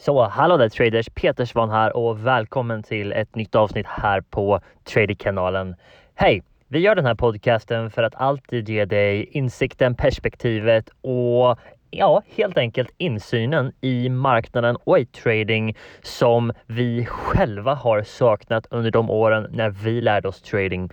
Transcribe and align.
Så 0.00 0.22
hallå 0.22 0.56
där 0.56 0.68
traders! 0.68 1.08
Peter 1.14 1.44
Svan 1.44 1.70
här 1.70 1.96
och 1.96 2.26
välkommen 2.26 2.82
till 2.82 3.12
ett 3.12 3.34
nytt 3.34 3.54
avsnitt 3.54 3.86
här 3.86 4.20
på 4.20 4.60
Trader-kanalen. 4.84 5.74
Hej! 6.14 6.42
Vi 6.68 6.78
gör 6.78 6.94
den 6.94 7.06
här 7.06 7.14
podcasten 7.14 7.90
för 7.90 8.02
att 8.02 8.14
alltid 8.14 8.68
ge 8.68 8.84
dig 8.84 9.24
insikten, 9.24 9.94
perspektivet 9.94 10.90
och 11.00 11.58
ja, 11.90 12.22
helt 12.36 12.58
enkelt 12.58 12.90
insynen 12.98 13.72
i 13.80 14.08
marknaden 14.08 14.76
och 14.84 14.98
i 14.98 15.06
trading 15.06 15.76
som 16.02 16.52
vi 16.66 17.06
själva 17.06 17.74
har 17.74 18.02
saknat 18.02 18.66
under 18.70 18.90
de 18.90 19.10
åren 19.10 19.46
när 19.50 19.70
vi 19.70 20.00
lärde 20.00 20.28
oss 20.28 20.42
trading. 20.42 20.90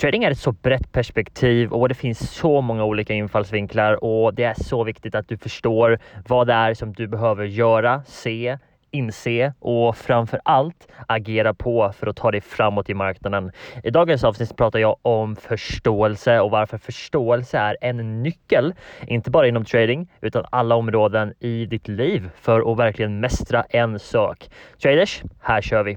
Trading 0.00 0.24
är 0.24 0.30
ett 0.30 0.38
så 0.38 0.52
brett 0.52 0.92
perspektiv 0.92 1.72
och 1.72 1.88
det 1.88 1.94
finns 1.94 2.30
så 2.32 2.60
många 2.60 2.84
olika 2.84 3.14
infallsvinklar 3.14 4.04
och 4.04 4.34
det 4.34 4.44
är 4.44 4.54
så 4.54 4.84
viktigt 4.84 5.14
att 5.14 5.28
du 5.28 5.36
förstår 5.36 5.98
vad 6.28 6.46
det 6.46 6.52
är 6.52 6.74
som 6.74 6.92
du 6.92 7.06
behöver 7.06 7.44
göra, 7.44 8.02
se, 8.06 8.58
inse 8.90 9.52
och 9.58 9.96
framför 9.96 10.40
allt 10.44 10.88
agera 11.06 11.54
på 11.54 11.92
för 11.92 12.06
att 12.06 12.16
ta 12.16 12.30
dig 12.30 12.40
framåt 12.40 12.90
i 12.90 12.94
marknaden. 12.94 13.52
I 13.84 13.90
dagens 13.90 14.24
avsnitt 14.24 14.56
pratar 14.56 14.78
jag 14.78 14.96
om 15.02 15.36
förståelse 15.36 16.40
och 16.40 16.50
varför 16.50 16.78
förståelse 16.78 17.58
är 17.58 17.76
en 17.80 18.22
nyckel, 18.22 18.74
inte 19.06 19.30
bara 19.30 19.48
inom 19.48 19.64
trading 19.64 20.08
utan 20.20 20.44
alla 20.50 20.74
områden 20.74 21.34
i 21.40 21.66
ditt 21.66 21.88
liv 21.88 22.30
för 22.40 22.72
att 22.72 22.78
verkligen 22.78 23.20
mästra 23.20 23.62
en 23.62 23.98
sak. 23.98 24.48
Traders, 24.82 25.22
här 25.40 25.60
kör 25.60 25.84
vi! 25.84 25.96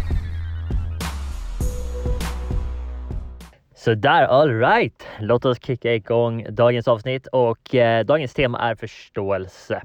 Sådär 3.83 4.23
alright! 4.23 5.07
Låt 5.19 5.45
oss 5.45 5.57
kicka 5.65 5.93
igång 5.93 6.45
dagens 6.49 6.87
avsnitt 6.87 7.27
och 7.27 7.75
eh, 7.75 8.05
dagens 8.05 8.33
tema 8.33 8.59
är 8.59 8.75
förståelse. 8.75 9.81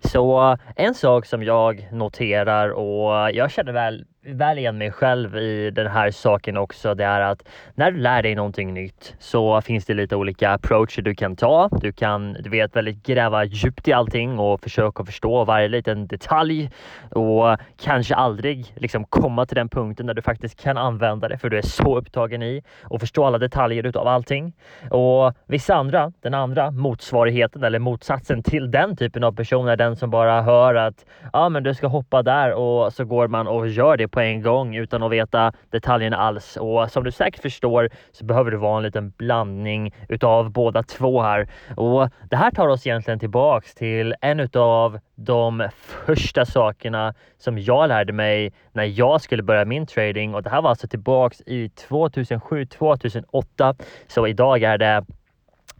Så 0.00 0.56
en 0.76 0.94
sak 0.94 1.26
som 1.26 1.42
jag 1.42 1.88
noterar 1.92 2.68
och 2.68 3.30
jag 3.32 3.50
känner 3.50 3.72
väl 3.72 4.04
väl 4.26 4.58
igen 4.58 4.78
mig 4.78 4.92
själv 4.92 5.36
i 5.36 5.70
den 5.70 5.86
här 5.86 6.10
saken 6.10 6.56
också. 6.56 6.94
Det 6.94 7.04
är 7.04 7.20
att 7.20 7.48
när 7.74 7.90
du 7.90 7.98
lär 7.98 8.22
dig 8.22 8.34
någonting 8.34 8.74
nytt 8.74 9.14
så 9.18 9.60
finns 9.60 9.84
det 9.84 9.94
lite 9.94 10.16
olika 10.16 10.50
approacher 10.50 11.02
du 11.02 11.14
kan 11.14 11.36
ta. 11.36 11.68
Du 11.80 11.92
kan, 11.92 12.32
du 12.32 12.50
vet, 12.50 12.76
väldigt 12.76 13.06
gräva 13.06 13.44
djupt 13.44 13.88
i 13.88 13.92
allting 13.92 14.38
och 14.38 14.60
försöka 14.60 15.04
förstå 15.04 15.44
varje 15.44 15.68
liten 15.68 16.06
detalj 16.06 16.70
och 17.10 17.56
kanske 17.76 18.14
aldrig 18.14 18.72
liksom 18.76 19.04
komma 19.04 19.46
till 19.46 19.56
den 19.56 19.68
punkten 19.68 20.06
där 20.06 20.14
du 20.14 20.22
faktiskt 20.22 20.62
kan 20.62 20.76
använda 20.76 21.28
det 21.28 21.38
för 21.38 21.50
du 21.50 21.58
är 21.58 21.62
så 21.62 21.98
upptagen 21.98 22.42
i 22.42 22.62
och 22.82 23.00
förstå 23.00 23.24
alla 23.24 23.38
detaljer 23.38 23.86
utav 23.86 24.06
allting. 24.06 24.52
Och 24.90 25.34
vissa 25.46 25.74
andra, 25.74 26.12
den 26.20 26.34
andra 26.34 26.70
motsvarigheten 26.70 27.64
eller 27.64 27.78
motsatsen 27.78 28.42
till 28.42 28.70
den 28.70 28.96
typen 28.96 29.24
av 29.24 29.32
person 29.32 29.68
är 29.68 29.76
den 29.76 29.96
som 29.96 30.10
bara 30.10 30.42
hör 30.42 30.74
att 30.74 31.04
ja, 31.22 31.30
ah, 31.32 31.48
men 31.48 31.62
du 31.62 31.74
ska 31.74 31.86
hoppa 31.86 32.22
där 32.22 32.52
och 32.52 32.92
så 32.92 33.04
går 33.04 33.28
man 33.28 33.46
och 33.46 33.68
gör 33.68 33.96
det 33.96 34.08
på 34.16 34.20
en 34.20 34.42
gång 34.42 34.76
utan 34.76 35.02
att 35.02 35.10
veta 35.10 35.52
detaljerna 35.70 36.16
alls. 36.16 36.56
Och 36.56 36.90
som 36.90 37.04
du 37.04 37.10
säkert 37.12 37.42
förstår 37.42 37.90
så 38.12 38.24
behöver 38.24 38.50
det 38.50 38.56
vara 38.56 38.76
en 38.76 38.82
liten 38.82 39.10
blandning 39.10 39.94
utav 40.08 40.50
båda 40.50 40.82
två 40.82 41.22
här. 41.22 41.48
Och 41.76 42.10
det 42.30 42.36
här 42.36 42.50
tar 42.50 42.68
oss 42.68 42.86
egentligen 42.86 43.18
tillbaks 43.18 43.74
till 43.74 44.14
en 44.20 44.40
utav 44.40 44.98
de 45.14 45.68
första 45.76 46.46
sakerna 46.46 47.14
som 47.38 47.58
jag 47.58 47.88
lärde 47.88 48.12
mig 48.12 48.52
när 48.72 48.84
jag 48.84 49.20
skulle 49.20 49.42
börja 49.42 49.64
min 49.64 49.86
trading 49.86 50.34
och 50.34 50.42
det 50.42 50.50
här 50.50 50.62
var 50.62 50.70
alltså 50.70 50.88
tillbaks 50.88 51.40
i 51.46 51.68
2007, 51.68 52.66
2008. 52.66 53.74
Så 54.06 54.26
idag 54.26 54.62
är 54.62 54.78
det 54.78 55.04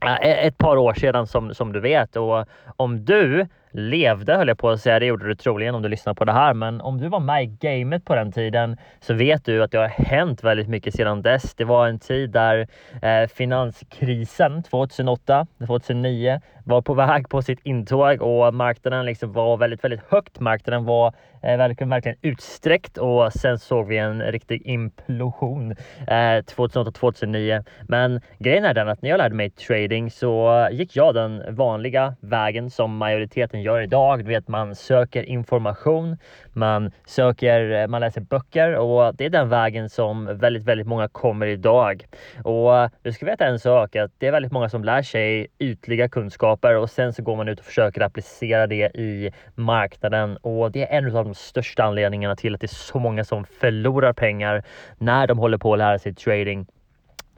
eh, 0.05 0.47
ett 0.47 0.59
par 0.59 0.77
år 0.77 0.95
sedan 0.95 1.27
som, 1.27 1.55
som 1.55 1.73
du 1.73 1.81
vet 1.81 2.17
och 2.17 2.45
om 2.77 3.05
du 3.05 3.47
levde 3.77 4.37
höll 4.37 4.49
jag 4.49 4.59
på 4.59 4.71
att 4.71 4.81
säga, 4.81 4.99
det 4.99 5.07
gjorde 5.07 5.29
du 5.29 5.35
troligen 5.35 5.75
om 5.75 5.83
du 5.83 5.89
lyssnar 5.89 6.15
på 6.15 6.25
det 6.25 6.33
här, 6.33 6.55
men 6.55 6.81
om 6.81 6.99
du 6.99 7.09
var 7.09 7.21
med 7.21 7.43
i 7.43 7.47
gamet 7.47 8.05
på 8.05 8.15
den 8.15 8.33
tiden 8.33 8.77
så 9.01 9.15
vet 9.15 9.45
du 9.45 9.63
att 9.63 9.71
det 9.71 9.79
har 9.79 9.89
hänt 9.89 10.45
väldigt 10.45 10.69
mycket 10.69 10.95
sedan 10.95 11.23
dess. 11.23 11.55
Det 11.55 11.65
var 11.65 11.89
en 11.89 11.99
tid 11.99 12.31
där 12.31 12.69
eh, 13.03 13.29
finanskrisen 13.29 14.63
2008, 14.63 15.47
2009 15.67 16.41
var 16.65 16.83
på 16.83 16.95
väg 16.95 17.29
på 17.29 17.43
sitt 17.43 17.61
intåg 17.63 18.23
och 18.23 18.55
marknaden 18.55 19.07
liksom 19.07 19.33
var 19.33 19.57
väldigt, 19.57 19.85
väldigt 19.85 20.03
högt. 20.09 20.41
Marknaden 20.41 20.85
var 20.85 21.15
Eh, 21.47 21.57
verkligen, 21.57 21.91
verkligen 21.91 22.19
utsträckt 22.23 22.99
och 22.99 23.33
sen 23.33 23.59
såg 23.59 23.87
vi 23.89 23.99
en 23.99 24.23
riktig 24.23 24.63
implosion 24.67 25.71
eh, 26.07 26.43
2008-2009. 26.43 27.65
Men 27.83 28.21
grejen 28.39 28.65
är 28.65 28.75
den 28.75 28.89
att 28.89 29.03
när 29.03 29.11
jag 29.11 29.19
lärde 29.19 29.35
mig 29.35 29.51
trading 29.51 30.11
så 30.11 30.69
gick 30.73 30.97
jag 30.97 31.15
den 31.15 31.55
vanliga 31.57 32.15
vägen 32.21 32.71
som 32.71 32.97
majoriteten 32.97 33.63
gör 33.63 33.81
idag. 33.81 34.19
Du 34.19 34.25
vet, 34.25 34.49
man 34.49 34.75
söker 34.75 35.23
information, 35.23 36.19
man 36.53 36.91
söker, 37.07 37.71
eh, 37.71 37.87
man 37.87 38.01
läser 38.01 38.21
böcker 38.21 38.75
och 38.75 39.15
det 39.15 39.25
är 39.25 39.31
den 39.31 39.49
vägen 39.49 39.89
som 39.89 40.39
väldigt, 40.39 40.65
väldigt 40.65 40.87
många 40.87 41.09
kommer 41.09 41.47
idag. 41.47 42.07
Och 42.45 42.91
du 43.03 43.13
ska 43.13 43.27
veta 43.27 43.47
en 43.47 43.59
sak 43.59 43.97
att 43.97 44.11
det 44.19 44.27
är 44.27 44.33
väldigt 44.33 44.53
många 44.53 44.69
som 44.69 44.85
lär 44.85 45.03
sig 45.03 45.47
ytliga 45.59 46.09
kunskaper 46.09 46.77
och 46.77 46.91
sen 46.91 47.13
så 47.13 47.23
går 47.23 47.37
man 47.37 47.49
ut 47.49 47.59
och 47.59 47.65
försöker 47.65 48.01
applicera 48.01 48.67
det 48.67 48.97
i 48.97 49.33
marknaden 49.55 50.37
och 50.37 50.73
det 50.73 50.83
är 50.83 50.99
en 50.99 51.17
av 51.17 51.25
de 51.25 51.36
största 51.37 51.85
anledningarna 51.85 52.37
till 52.37 52.55
att 52.55 52.61
det 52.61 52.65
är 52.65 52.69
så 52.75 52.99
många 52.99 53.25
som 53.25 53.45
förlorar 53.45 54.13
pengar 54.13 54.65
när 54.99 55.27
de 55.27 55.39
håller 55.39 55.59
på 55.59 55.73
att 55.73 55.79
lära 55.79 55.99
sig 55.99 56.15
trading. 56.15 56.67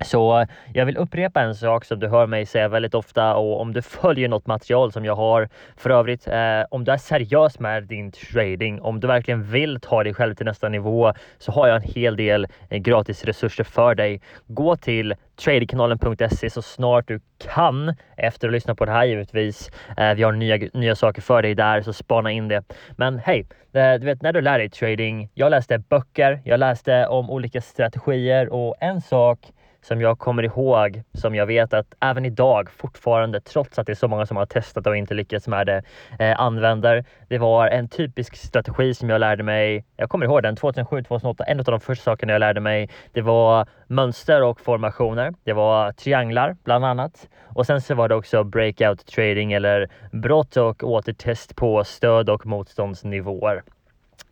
Så 0.00 0.40
eh, 0.40 0.48
jag 0.74 0.86
vill 0.86 0.96
upprepa 0.96 1.40
en 1.40 1.54
sak 1.54 1.84
som 1.84 1.98
du 1.98 2.08
hör 2.08 2.26
mig 2.26 2.46
säga 2.46 2.68
väldigt 2.68 2.94
ofta 2.94 3.34
och 3.34 3.60
om 3.60 3.72
du 3.72 3.82
följer 4.02 4.28
något 4.28 4.46
material 4.46 4.92
som 4.92 5.04
jag 5.04 5.16
har 5.16 5.48
för 5.76 5.90
övrigt, 5.90 6.28
eh, 6.28 6.62
om 6.70 6.84
du 6.84 6.92
är 6.92 6.96
seriös 6.96 7.58
med 7.58 7.82
din 7.82 8.12
trading, 8.12 8.80
om 8.80 9.00
du 9.00 9.06
verkligen 9.06 9.42
vill 9.42 9.80
ta 9.80 10.04
dig 10.04 10.14
själv 10.14 10.34
till 10.34 10.46
nästa 10.46 10.68
nivå 10.68 11.12
så 11.38 11.52
har 11.52 11.68
jag 11.68 11.76
en 11.76 11.90
hel 11.94 12.16
del 12.16 12.46
eh, 12.70 12.78
gratis 12.78 13.24
resurser 13.24 13.64
för 13.64 13.94
dig. 13.94 14.20
Gå 14.46 14.76
till 14.76 15.14
tradingkanalen.se 15.36 16.50
så 16.50 16.62
snart 16.62 17.08
du 17.08 17.20
kan 17.38 17.94
efter 18.16 18.48
att 18.48 18.52
lyssna 18.52 18.74
på 18.74 18.84
det 18.84 18.92
här 18.92 19.04
givetvis. 19.04 19.70
Eh, 19.96 20.14
vi 20.14 20.22
har 20.22 20.32
nya, 20.32 20.68
nya 20.74 20.96
saker 20.96 21.22
för 21.22 21.42
dig 21.42 21.54
där 21.54 21.82
så 21.82 21.92
spana 21.92 22.32
in 22.32 22.48
det. 22.48 22.62
Men 22.96 23.18
hej, 23.18 23.46
eh, 23.72 23.94
du 23.94 24.06
vet 24.06 24.22
när 24.22 24.32
du 24.32 24.40
lär 24.40 24.58
dig 24.58 24.70
trading. 24.70 25.28
Jag 25.34 25.50
läste 25.50 25.78
böcker, 25.78 26.40
jag 26.44 26.60
läste 26.60 27.06
om 27.06 27.30
olika 27.30 27.60
strategier 27.60 28.48
och 28.48 28.74
en 28.80 29.00
sak 29.00 29.38
som 29.82 30.00
jag 30.00 30.18
kommer 30.18 30.42
ihåg, 30.42 31.02
som 31.14 31.34
jag 31.34 31.46
vet 31.46 31.74
att 31.74 31.94
även 32.00 32.24
idag 32.24 32.70
fortfarande, 32.70 33.40
trots 33.40 33.78
att 33.78 33.86
det 33.86 33.92
är 33.92 33.94
så 33.94 34.08
många 34.08 34.26
som 34.26 34.36
har 34.36 34.46
testat 34.46 34.86
och 34.86 34.96
inte 34.96 35.14
lyckats 35.14 35.48
med 35.48 35.66
det, 35.66 35.82
eh, 36.18 36.40
använder. 36.40 37.04
Det 37.28 37.38
var 37.38 37.68
en 37.68 37.88
typisk 37.88 38.36
strategi 38.36 38.94
som 38.94 39.10
jag 39.10 39.20
lärde 39.20 39.42
mig. 39.42 39.84
Jag 39.96 40.10
kommer 40.10 40.26
ihåg 40.26 40.42
den 40.42 40.56
2007, 40.56 41.02
2008. 41.02 41.44
En 41.44 41.58
av 41.58 41.64
de 41.64 41.80
första 41.80 42.04
sakerna 42.04 42.32
jag 42.32 42.40
lärde 42.40 42.60
mig, 42.60 42.90
det 43.12 43.22
var 43.22 43.66
mönster 43.86 44.42
och 44.42 44.60
formationer. 44.60 45.34
Det 45.44 45.52
var 45.52 45.92
trianglar 45.92 46.56
bland 46.64 46.84
annat 46.84 47.28
och 47.44 47.66
sen 47.66 47.80
så 47.80 47.94
var 47.94 48.08
det 48.08 48.14
också 48.14 48.44
breakout 48.44 49.06
trading 49.06 49.52
eller 49.52 49.88
brott 50.12 50.56
och 50.56 50.82
återtest 50.82 51.56
på 51.56 51.84
stöd 51.84 52.30
och 52.30 52.46
motståndsnivåer. 52.46 53.62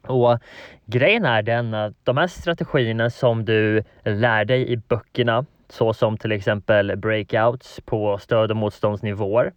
Och 0.07 0.39
grejen 0.87 1.25
är 1.25 1.43
den 1.43 1.75
att 1.75 1.95
de 2.05 2.17
här 2.17 2.27
strategierna 2.27 3.11
som 3.11 3.45
du 3.45 3.83
lär 4.05 4.45
dig 4.45 4.73
i 4.73 4.77
böckerna, 4.77 5.45
så 5.69 5.93
som 5.93 6.17
till 6.17 6.33
exempel 6.33 6.97
breakouts 6.97 7.81
på 7.85 8.19
stöd 8.19 8.51
och 8.51 8.57
motståndsnivåer. 8.57 9.53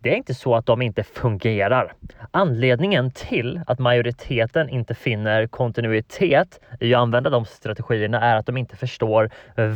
Det 0.00 0.12
är 0.12 0.16
inte 0.16 0.34
så 0.34 0.54
att 0.54 0.66
de 0.66 0.82
inte 0.82 1.02
fungerar. 1.02 1.92
Anledningen 2.30 3.10
till 3.10 3.60
att 3.66 3.78
majoriteten 3.78 4.68
inte 4.68 4.94
finner 4.94 5.46
kontinuitet 5.46 6.60
i 6.80 6.94
att 6.94 7.00
använda 7.00 7.30
de 7.30 7.44
strategierna 7.44 8.20
är 8.20 8.36
att 8.36 8.46
de 8.46 8.56
inte 8.56 8.76
förstår 8.76 9.30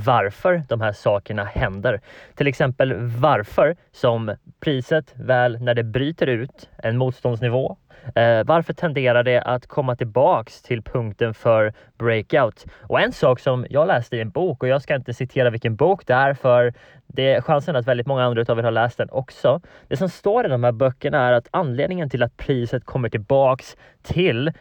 varför 0.04 0.62
de 0.68 0.80
här 0.80 0.92
sakerna 0.92 1.44
händer. 1.44 2.00
Till 2.34 2.46
exempel 2.46 2.94
varför 3.00 3.76
som 3.92 4.36
priset 4.60 5.12
väl 5.14 5.60
när 5.60 5.74
det 5.74 5.84
bryter 5.84 6.26
ut 6.26 6.68
en 6.76 6.98
motståndsnivå 6.98 7.76
Eh, 8.14 8.44
varför 8.44 8.72
tenderar 8.72 9.22
det 9.22 9.40
att 9.42 9.66
komma 9.66 9.96
tillbaks 9.96 10.62
till 10.62 10.82
punkten 10.82 11.34
för 11.34 11.72
breakout? 11.98 12.66
Och 12.80 13.00
en 13.00 13.12
sak 13.12 13.40
som 13.40 13.66
jag 13.70 13.86
läste 13.86 14.16
i 14.16 14.20
en 14.20 14.30
bok 14.30 14.62
och 14.62 14.68
jag 14.68 14.82
ska 14.82 14.94
inte 14.94 15.14
citera 15.14 15.50
vilken 15.50 15.76
bok 15.76 16.06
det 16.06 16.14
är 16.14 16.34
för 16.34 16.72
det 17.14 17.34
är 17.34 17.40
chansen 17.40 17.76
att 17.76 17.86
väldigt 17.86 18.06
många 18.06 18.24
andra 18.24 18.44
av 18.48 18.58
er 18.58 18.62
har 18.62 18.70
läst 18.70 18.98
den 18.98 19.10
också. 19.10 19.60
Det 19.88 19.96
som 19.96 20.08
står 20.08 20.46
i 20.46 20.48
de 20.48 20.64
här 20.64 20.72
böckerna 20.72 21.28
är 21.28 21.32
att 21.32 21.48
anledningen 21.50 22.10
till 22.10 22.22
att 22.22 22.36
priset 22.36 22.84
kommer 22.84 23.08
tillbaks 23.08 23.76
till 24.02 24.48
eh, 24.48 24.52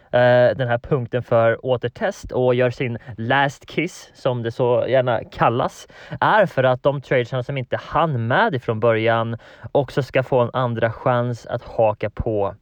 den 0.56 0.68
här 0.68 0.78
punkten 0.78 1.24
för 1.24 1.66
återtest 1.66 2.32
och 2.32 2.56
gör 2.56 2.70
sin 2.70 2.98
last 3.18 3.66
kiss 3.66 4.12
som 4.14 4.44
det 4.44 4.52
så 4.52 4.86
gärna 4.88 5.20
kallas 5.32 5.88
är 6.22 6.46
för 6.46 6.64
att 6.64 6.84
de 6.84 7.02
tradersarna 7.02 7.44
som 7.44 7.58
inte 7.58 7.78
hann 7.78 8.28
med 8.28 8.56
ifrån 8.56 8.80
början 8.80 9.38
också 9.72 10.04
ska 10.04 10.24
få 10.24 10.40
en 10.40 10.50
andra 10.54 10.92
chans 10.92 11.46
att 11.46 11.64
haka 11.64 12.10
på. 12.10 12.56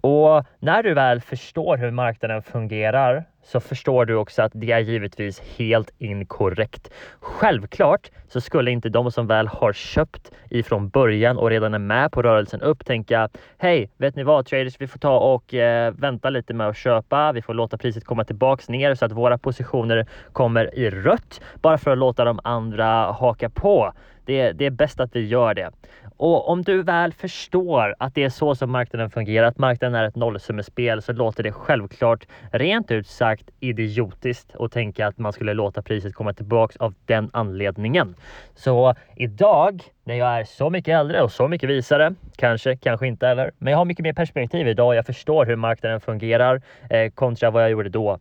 Och 0.00 0.25
när 0.58 0.82
du 0.82 0.94
väl 0.94 1.20
förstår 1.20 1.76
hur 1.76 1.90
marknaden 1.90 2.42
fungerar 2.42 3.24
så 3.46 3.60
förstår 3.60 4.04
du 4.04 4.14
också 4.14 4.42
att 4.42 4.52
det 4.54 4.72
är 4.72 4.78
givetvis 4.78 5.40
helt 5.40 5.90
inkorrekt. 5.98 6.90
Självklart 7.20 8.10
så 8.28 8.40
skulle 8.40 8.70
inte 8.70 8.88
de 8.88 9.12
som 9.12 9.26
väl 9.26 9.48
har 9.48 9.72
köpt 9.72 10.32
ifrån 10.50 10.88
början 10.88 11.38
och 11.38 11.50
redan 11.50 11.74
är 11.74 11.78
med 11.78 12.12
på 12.12 12.22
rörelsen 12.22 12.60
upp 12.60 12.84
tänka 12.84 13.28
Hej, 13.58 13.90
vet 13.96 14.16
ni 14.16 14.22
vad 14.22 14.46
traders, 14.46 14.76
vi 14.78 14.86
får 14.86 14.98
ta 14.98 15.18
och 15.18 15.54
eh, 15.54 15.94
vänta 15.94 16.30
lite 16.30 16.54
med 16.54 16.68
att 16.68 16.76
köpa. 16.76 17.32
Vi 17.32 17.42
får 17.42 17.54
låta 17.54 17.78
priset 17.78 18.04
komma 18.04 18.24
tillbaks 18.24 18.68
ner 18.68 18.94
så 18.94 19.04
att 19.04 19.12
våra 19.12 19.38
positioner 19.38 20.06
kommer 20.32 20.78
i 20.78 20.90
rött 20.90 21.40
bara 21.62 21.78
för 21.78 21.90
att 21.90 21.98
låta 21.98 22.24
de 22.24 22.40
andra 22.44 23.12
haka 23.12 23.50
på. 23.50 23.92
Det, 24.24 24.52
det 24.52 24.66
är 24.66 24.70
bäst 24.70 25.00
att 25.00 25.16
vi 25.16 25.26
gör 25.26 25.54
det. 25.54 25.70
Och 26.16 26.48
om 26.48 26.62
du 26.62 26.82
väl 26.82 27.12
förstår 27.12 27.94
att 27.98 28.14
det 28.14 28.24
är 28.24 28.28
så 28.28 28.54
som 28.54 28.70
marknaden 28.70 29.10
fungerar, 29.10 29.46
att 29.46 29.58
marknaden 29.58 29.94
är 29.94 30.04
ett 30.04 30.16
nollsummespel, 30.16 31.02
så 31.02 31.12
låter 31.12 31.42
det 31.42 31.52
självklart 31.52 32.26
rent 32.52 32.90
ut 32.90 33.06
sagt 33.06 33.35
idiotiskt 33.60 34.56
att 34.58 34.72
tänka 34.72 35.06
att 35.06 35.18
man 35.18 35.32
skulle 35.32 35.54
låta 35.54 35.82
priset 35.82 36.14
komma 36.14 36.32
tillbaks 36.32 36.76
av 36.76 36.94
den 37.04 37.30
anledningen. 37.32 38.14
Så 38.54 38.94
idag 39.16 39.82
när 40.04 40.14
jag 40.14 40.40
är 40.40 40.44
så 40.44 40.70
mycket 40.70 40.94
äldre 41.00 41.22
och 41.22 41.32
så 41.32 41.48
mycket 41.48 41.70
visare, 41.70 42.14
kanske, 42.36 42.76
kanske 42.76 43.06
inte 43.06 43.28
eller, 43.28 43.50
men 43.58 43.70
jag 43.70 43.78
har 43.78 43.84
mycket 43.84 44.02
mer 44.02 44.12
perspektiv 44.12 44.68
idag. 44.68 44.94
Jag 44.94 45.06
förstår 45.06 45.46
hur 45.46 45.56
marknaden 45.56 46.00
fungerar 46.00 46.62
eh, 46.90 47.10
kontra 47.10 47.50
vad 47.50 47.62
jag 47.62 47.70
gjorde 47.70 47.88
då. 47.88 48.18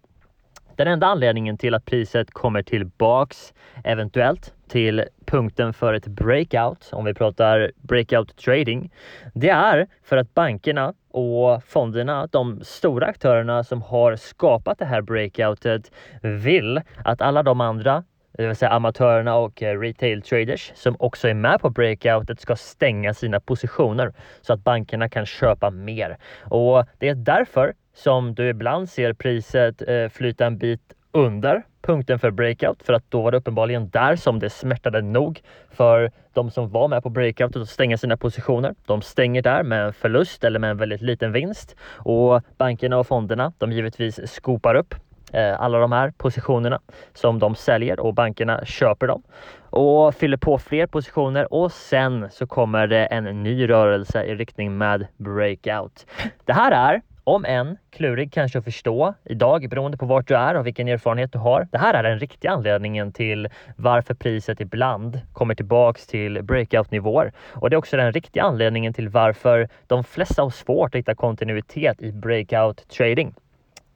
Den 0.76 0.88
enda 0.88 1.08
anledningen 1.08 1.58
till 1.58 1.74
att 1.74 1.86
priset 1.86 2.32
kommer 2.32 2.64
tillbaks 2.64 3.54
eventuellt 3.84 4.54
till 4.68 5.06
punkten 5.26 5.74
för 5.74 5.94
ett 5.94 6.08
breakout, 6.08 6.90
om 6.92 7.06
vi 7.06 7.14
pratar 7.14 7.72
breakout 7.82 8.38
trading, 8.38 8.92
det 9.34 9.50
är 9.50 9.88
för 10.04 10.18
att 10.18 10.34
bankerna 10.34 10.94
och 11.12 11.64
fonderna, 11.64 12.28
de 12.32 12.62
stora 12.64 13.08
aktörerna 13.08 13.64
som 13.64 13.82
har 13.82 14.16
skapat 14.16 14.80
det 14.80 14.86
här 14.86 15.02
breakoutet, 15.02 15.92
vill 16.22 16.82
att 17.04 17.22
alla 17.22 17.44
de 17.44 17.62
andra 17.62 18.04
det 18.38 18.48
vill 18.48 18.56
säga 18.56 18.72
amatörerna 18.72 19.36
och 19.36 19.64
eh, 19.64 19.80
retail 19.80 20.22
traders 20.22 20.72
som 20.76 20.96
också 21.00 21.28
är 21.28 21.34
med 21.34 21.62
på 21.62 21.70
breakoutet 21.70 22.40
ska 22.40 22.56
stänga 22.56 23.14
sina 23.14 23.40
positioner 23.40 24.14
så 24.42 24.54
att 24.54 24.64
bankerna 24.64 25.10
kan 25.10 25.26
köpa 25.26 25.70
mer. 25.70 26.18
Och 26.44 26.86
det 27.00 27.10
är 27.10 27.16
därför 27.16 27.74
som 27.94 28.36
du 28.36 28.50
ibland 28.50 28.90
ser 28.90 29.14
priset 29.14 29.82
eh, 29.88 30.10
flyta 30.10 30.46
en 30.46 30.58
bit 30.58 30.82
under 31.16 31.64
punkten 31.82 32.20
för 32.20 32.32
breakout 32.32 32.84
för 32.84 32.94
att 32.94 33.12
då 33.12 33.22
var 33.22 33.32
det 33.32 33.38
uppenbarligen 33.38 33.90
där 33.90 34.16
som 34.16 34.40
det 34.40 34.50
smärtade 34.50 35.02
nog 35.02 35.42
för 35.72 36.12
de 36.34 36.52
som 36.52 36.70
var 36.70 36.88
med 36.88 37.04
på 37.04 37.10
breakoutet 37.10 37.62
att 37.62 37.70
stänga 37.70 37.98
sina 37.98 38.18
positioner. 38.18 38.76
De 38.86 39.02
stänger 39.02 39.42
där 39.42 39.64
med 39.64 39.86
en 39.86 39.94
förlust 39.94 40.44
eller 40.44 40.60
med 40.60 40.70
en 40.72 40.78
väldigt 40.78 41.02
liten 41.02 41.32
vinst 41.32 41.76
och 41.84 42.42
bankerna 42.58 42.98
och 42.98 43.08
fonderna, 43.08 43.54
de 43.58 43.72
givetvis 43.72 44.34
skopar 44.34 44.76
upp 44.76 44.96
eh, 45.34 45.62
alla 45.62 45.80
de 45.80 45.92
här 45.92 46.14
positionerna 46.18 46.80
som 47.14 47.40
de 47.40 47.56
säljer 47.56 48.00
och 48.00 48.14
bankerna 48.14 48.66
köper 48.66 49.08
dem 49.08 49.24
och 49.70 50.16
fyller 50.16 50.38
på 50.38 50.58
fler 50.58 50.88
positioner 50.88 51.54
och 51.54 51.72
sen 51.72 52.28
så 52.32 52.48
kommer 52.48 52.88
det 52.88 53.06
en 53.06 53.44
ny 53.44 53.70
rörelse 53.70 54.24
i 54.24 54.36
riktning 54.36 54.78
med 54.78 55.08
breakout. 55.18 56.06
Det 56.46 56.54
här 56.54 56.72
är 56.72 57.02
om 57.26 57.46
än 57.46 57.78
klurig 57.90 58.34
kanske 58.34 58.60
att 58.60 58.66
förstå 58.66 59.14
idag 59.24 59.70
beroende 59.70 59.98
på 59.98 60.06
vart 60.06 60.28
du 60.28 60.36
är 60.36 60.56
och 60.56 60.66
vilken 60.66 60.88
erfarenhet 60.88 61.32
du 61.32 61.40
har. 61.40 61.68
Det 61.72 61.78
här 61.78 61.94
är 61.94 62.04
den 62.04 62.20
riktiga 62.20 62.52
anledningen 62.52 63.12
till 63.12 63.48
varför 63.76 64.14
priset 64.14 64.62
ibland 64.62 65.22
kommer 65.34 65.56
tillbaks 65.56 66.08
till 66.08 66.44
breakout 66.44 66.92
nivåer 66.92 67.32
och 67.54 67.70
det 67.70 67.74
är 67.74 67.78
också 67.78 67.98
den 67.98 68.12
riktiga 68.12 68.44
anledningen 68.44 68.94
till 68.94 69.10
varför 69.10 69.70
de 69.88 70.04
flesta 70.04 70.42
har 70.42 70.50
svårt 70.50 70.96
att 70.96 71.00
hitta 71.00 71.16
kontinuitet 71.16 72.02
i 72.02 72.12
breakout 72.12 72.90
trading. 72.90 73.34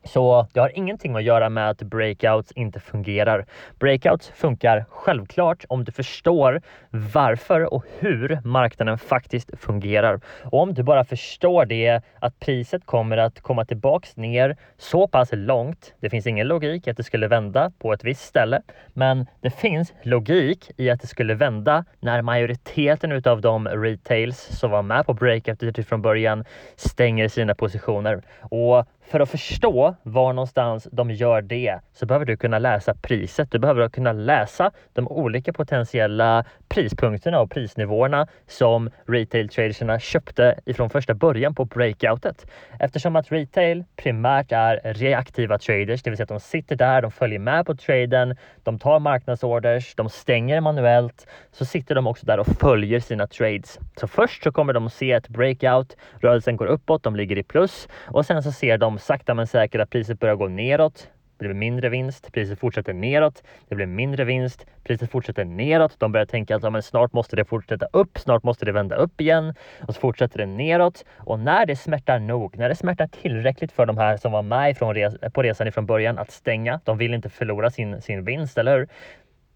Så 0.04 0.48
det 0.54 0.60
har 0.60 0.78
ingenting 0.78 1.16
att 1.16 1.24
göra 1.24 1.50
med 1.50 1.70
att 1.70 1.82
breakouts 1.82 2.52
inte 2.52 2.80
fungerar. 2.80 3.46
Breakouts 3.80 4.32
funkar 4.36 4.86
självklart 4.90 5.66
om 5.70 5.84
du 5.84 5.92
förstår 5.92 6.62
varför 6.90 7.74
och 7.74 7.86
hur 8.00 8.40
marknaden 8.44 8.98
faktiskt 8.98 9.52
fungerar. 9.60 10.22
Och 10.44 10.62
om 10.62 10.74
du 10.74 10.84
bara 10.84 11.04
förstår 11.04 11.66
det, 11.66 12.02
att 12.20 12.40
priset 12.40 12.86
kommer 12.86 13.18
att 13.18 13.42
komma 13.42 13.66
tillbaks 13.66 14.18
ner 14.18 14.58
så 14.78 15.08
pass 15.08 15.30
långt. 15.32 15.94
Det 16.00 16.10
finns 16.10 16.28
ingen 16.28 16.48
logik 16.48 16.88
att 16.88 16.98
det 16.98 17.04
skulle 17.04 17.28
vända 17.28 17.72
på 17.80 17.94
ett 17.94 18.04
visst 18.04 18.26
ställe, 18.26 18.62
men 18.94 19.26
det 19.42 19.50
finns 19.50 19.94
logik 20.04 20.72
i 20.78 20.90
att 20.90 21.02
det 21.02 21.08
skulle 21.08 21.34
vända 21.34 21.86
när 22.00 22.22
majoriteten 22.22 23.12
utav 23.12 23.42
de 23.42 23.68
retails 23.68 24.60
som 24.60 24.72
var 24.72 24.82
med 24.82 25.06
på 25.06 25.14
breakoutet 25.14 25.88
från 25.88 26.02
början 26.02 26.46
stänger 26.76 27.28
sina 27.28 27.56
positioner. 27.56 28.22
Och 28.42 28.86
för 29.10 29.20
att 29.20 29.30
förstå 29.30 29.96
var 30.04 30.34
någonstans 30.34 30.88
de 30.92 31.12
gör 31.12 31.42
det 31.42 31.80
så 31.94 32.06
behöver 32.06 32.26
du 32.26 32.38
kunna 32.38 32.60
läsa 32.60 32.94
priset. 33.02 33.52
Du 33.52 33.60
behöver 33.60 33.90
kunna 33.90 34.14
läsa 34.14 34.72
de 34.94 35.08
olika 35.08 35.54
potentiella 35.54 36.46
prispunkterna 36.68 37.40
och 37.40 37.52
prisnivåerna 37.52 38.28
som 38.48 38.90
retail 39.08 39.50
traderserna 39.50 40.00
köpte 40.00 40.60
ifrån 40.66 40.90
första 40.90 41.14
början 41.14 41.56
på 41.56 41.66
breakoutet. 41.66 42.52
Eftersom 42.80 43.16
att 43.16 43.32
retail 43.32 43.84
primärt 43.96 44.52
är 44.52 44.94
reaktiva 44.94 45.58
traders, 45.58 46.04
det 46.04 46.10
vill 46.10 46.18
säga 46.18 46.24
att 46.24 46.30
de 46.30 46.40
sitter 46.40 46.76
där, 46.76 47.02
de 47.02 47.12
följer 47.12 47.40
med 47.40 47.66
på 47.66 47.76
traden, 47.76 48.36
de 48.64 48.80
tar 48.80 49.00
marknadsorders, 49.00 49.96
de 49.96 50.10
stänger 50.10 50.62
manuellt, 50.62 51.28
så 51.52 51.66
sitter 51.66 51.96
de 51.96 52.08
också 52.08 52.26
där 52.26 52.40
och 52.40 52.48
följer 52.48 53.00
sina 53.00 53.28
trades. 53.28 53.80
Så 54.00 54.08
först 54.08 54.44
så 54.44 54.52
kommer 54.52 54.74
de 54.74 54.90
se 54.90 55.12
ett 55.12 55.28
breakout, 55.28 55.98
rörelsen 56.22 56.58
går 56.58 56.66
uppåt, 56.66 57.04
de 57.04 57.16
ligger 57.16 57.38
i 57.38 57.44
plus 57.44 57.88
och 58.06 58.26
sen 58.26 58.44
så 58.44 58.52
ser 58.52 58.78
de 58.78 58.99
sakta 59.00 59.34
men 59.34 59.48
säkert 59.48 59.82
att 59.82 59.90
priset 59.90 60.20
börjar 60.20 60.36
gå 60.36 60.48
neråt. 60.48 61.08
Det 61.40 61.46
blir 61.46 61.56
mindre 61.56 61.90
vinst, 61.90 62.34
priset 62.34 62.60
fortsätter 62.60 62.94
neråt, 62.94 63.44
det 63.68 63.76
blir 63.76 63.86
mindre 63.86 64.24
vinst, 64.24 64.66
priset 64.84 65.12
fortsätter 65.12 65.46
neråt. 65.46 65.96
De 65.98 66.12
börjar 66.12 66.26
tänka 66.26 66.56
att 66.56 66.64
ja, 66.64 66.70
men 66.70 66.84
snart 66.84 67.14
måste 67.14 67.36
det 67.36 67.46
fortsätta 67.46 67.86
upp, 67.94 68.18
snart 68.18 68.44
måste 68.44 68.66
det 68.66 68.72
vända 68.72 68.96
upp 68.96 69.22
igen 69.22 69.54
och 69.88 69.96
så 69.96 70.00
fortsätter 70.00 70.38
det 70.38 70.46
neråt. 70.46 71.06
Och 71.18 71.40
när 71.40 71.66
det 71.66 71.76
smärtar 71.76 72.20
nog, 72.20 72.58
när 72.58 72.70
det 72.70 72.76
smärtar 72.76 73.08
tillräckligt 73.08 73.72
för 73.72 73.86
de 73.86 73.98
här 73.98 74.18
som 74.18 74.32
var 74.32 74.42
med 74.42 74.72
ifrån 74.72 74.96
res 74.96 75.14
på 75.34 75.44
resan 75.44 75.68
ifrån 75.68 75.86
början 75.86 76.18
att 76.18 76.32
stänga, 76.32 76.80
de 76.84 76.98
vill 76.98 77.14
inte 77.14 77.30
förlora 77.30 77.70
sin, 77.70 78.02
sin 78.02 78.24
vinst, 78.24 78.58
eller 78.58 78.78
hur? 78.78 78.88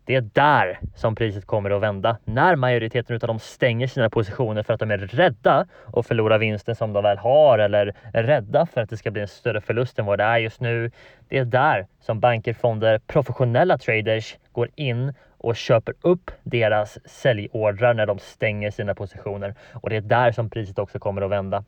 Det 0.05 0.15
är 0.15 0.21
där 0.33 0.79
som 0.95 1.15
priset 1.15 1.45
kommer 1.45 1.69
att 1.69 1.81
vända. 1.81 2.17
När 2.25 2.55
majoriteten 2.55 3.15
av 3.15 3.27
dem 3.27 3.39
stänger 3.39 3.87
sina 3.87 4.09
positioner 4.09 4.63
för 4.63 4.73
att 4.73 4.79
de 4.79 4.91
är 4.91 4.97
rädda 4.97 5.67
att 5.93 6.07
förlora 6.07 6.37
vinsten 6.37 6.75
som 6.75 6.93
de 6.93 7.03
väl 7.03 7.17
har 7.17 7.59
eller 7.59 7.93
är 8.13 8.23
rädda 8.23 8.65
för 8.65 8.81
att 8.81 8.89
det 8.89 8.97
ska 8.97 9.11
bli 9.11 9.21
en 9.21 9.27
större 9.27 9.61
förlust 9.61 9.99
än 9.99 10.05
vad 10.05 10.19
det 10.19 10.23
är 10.23 10.37
just 10.37 10.61
nu. 10.61 10.91
Det 11.27 11.37
är 11.37 11.45
där 11.45 11.87
som 12.01 12.19
banker, 12.19 12.53
fonder, 12.53 12.99
professionella 13.07 13.77
traders 13.77 14.37
går 14.51 14.69
in 14.75 15.13
och 15.37 15.55
köper 15.55 15.93
upp 16.01 16.31
deras 16.43 16.97
säljordrar 17.05 17.93
när 17.93 18.05
de 18.05 18.19
stänger 18.19 18.71
sina 18.71 18.95
positioner 18.95 19.55
och 19.73 19.89
det 19.89 19.95
är 19.95 20.01
där 20.01 20.31
som 20.31 20.49
priset 20.49 20.79
också 20.79 20.99
kommer 20.99 21.21
att 21.21 21.31
vända. 21.31 21.63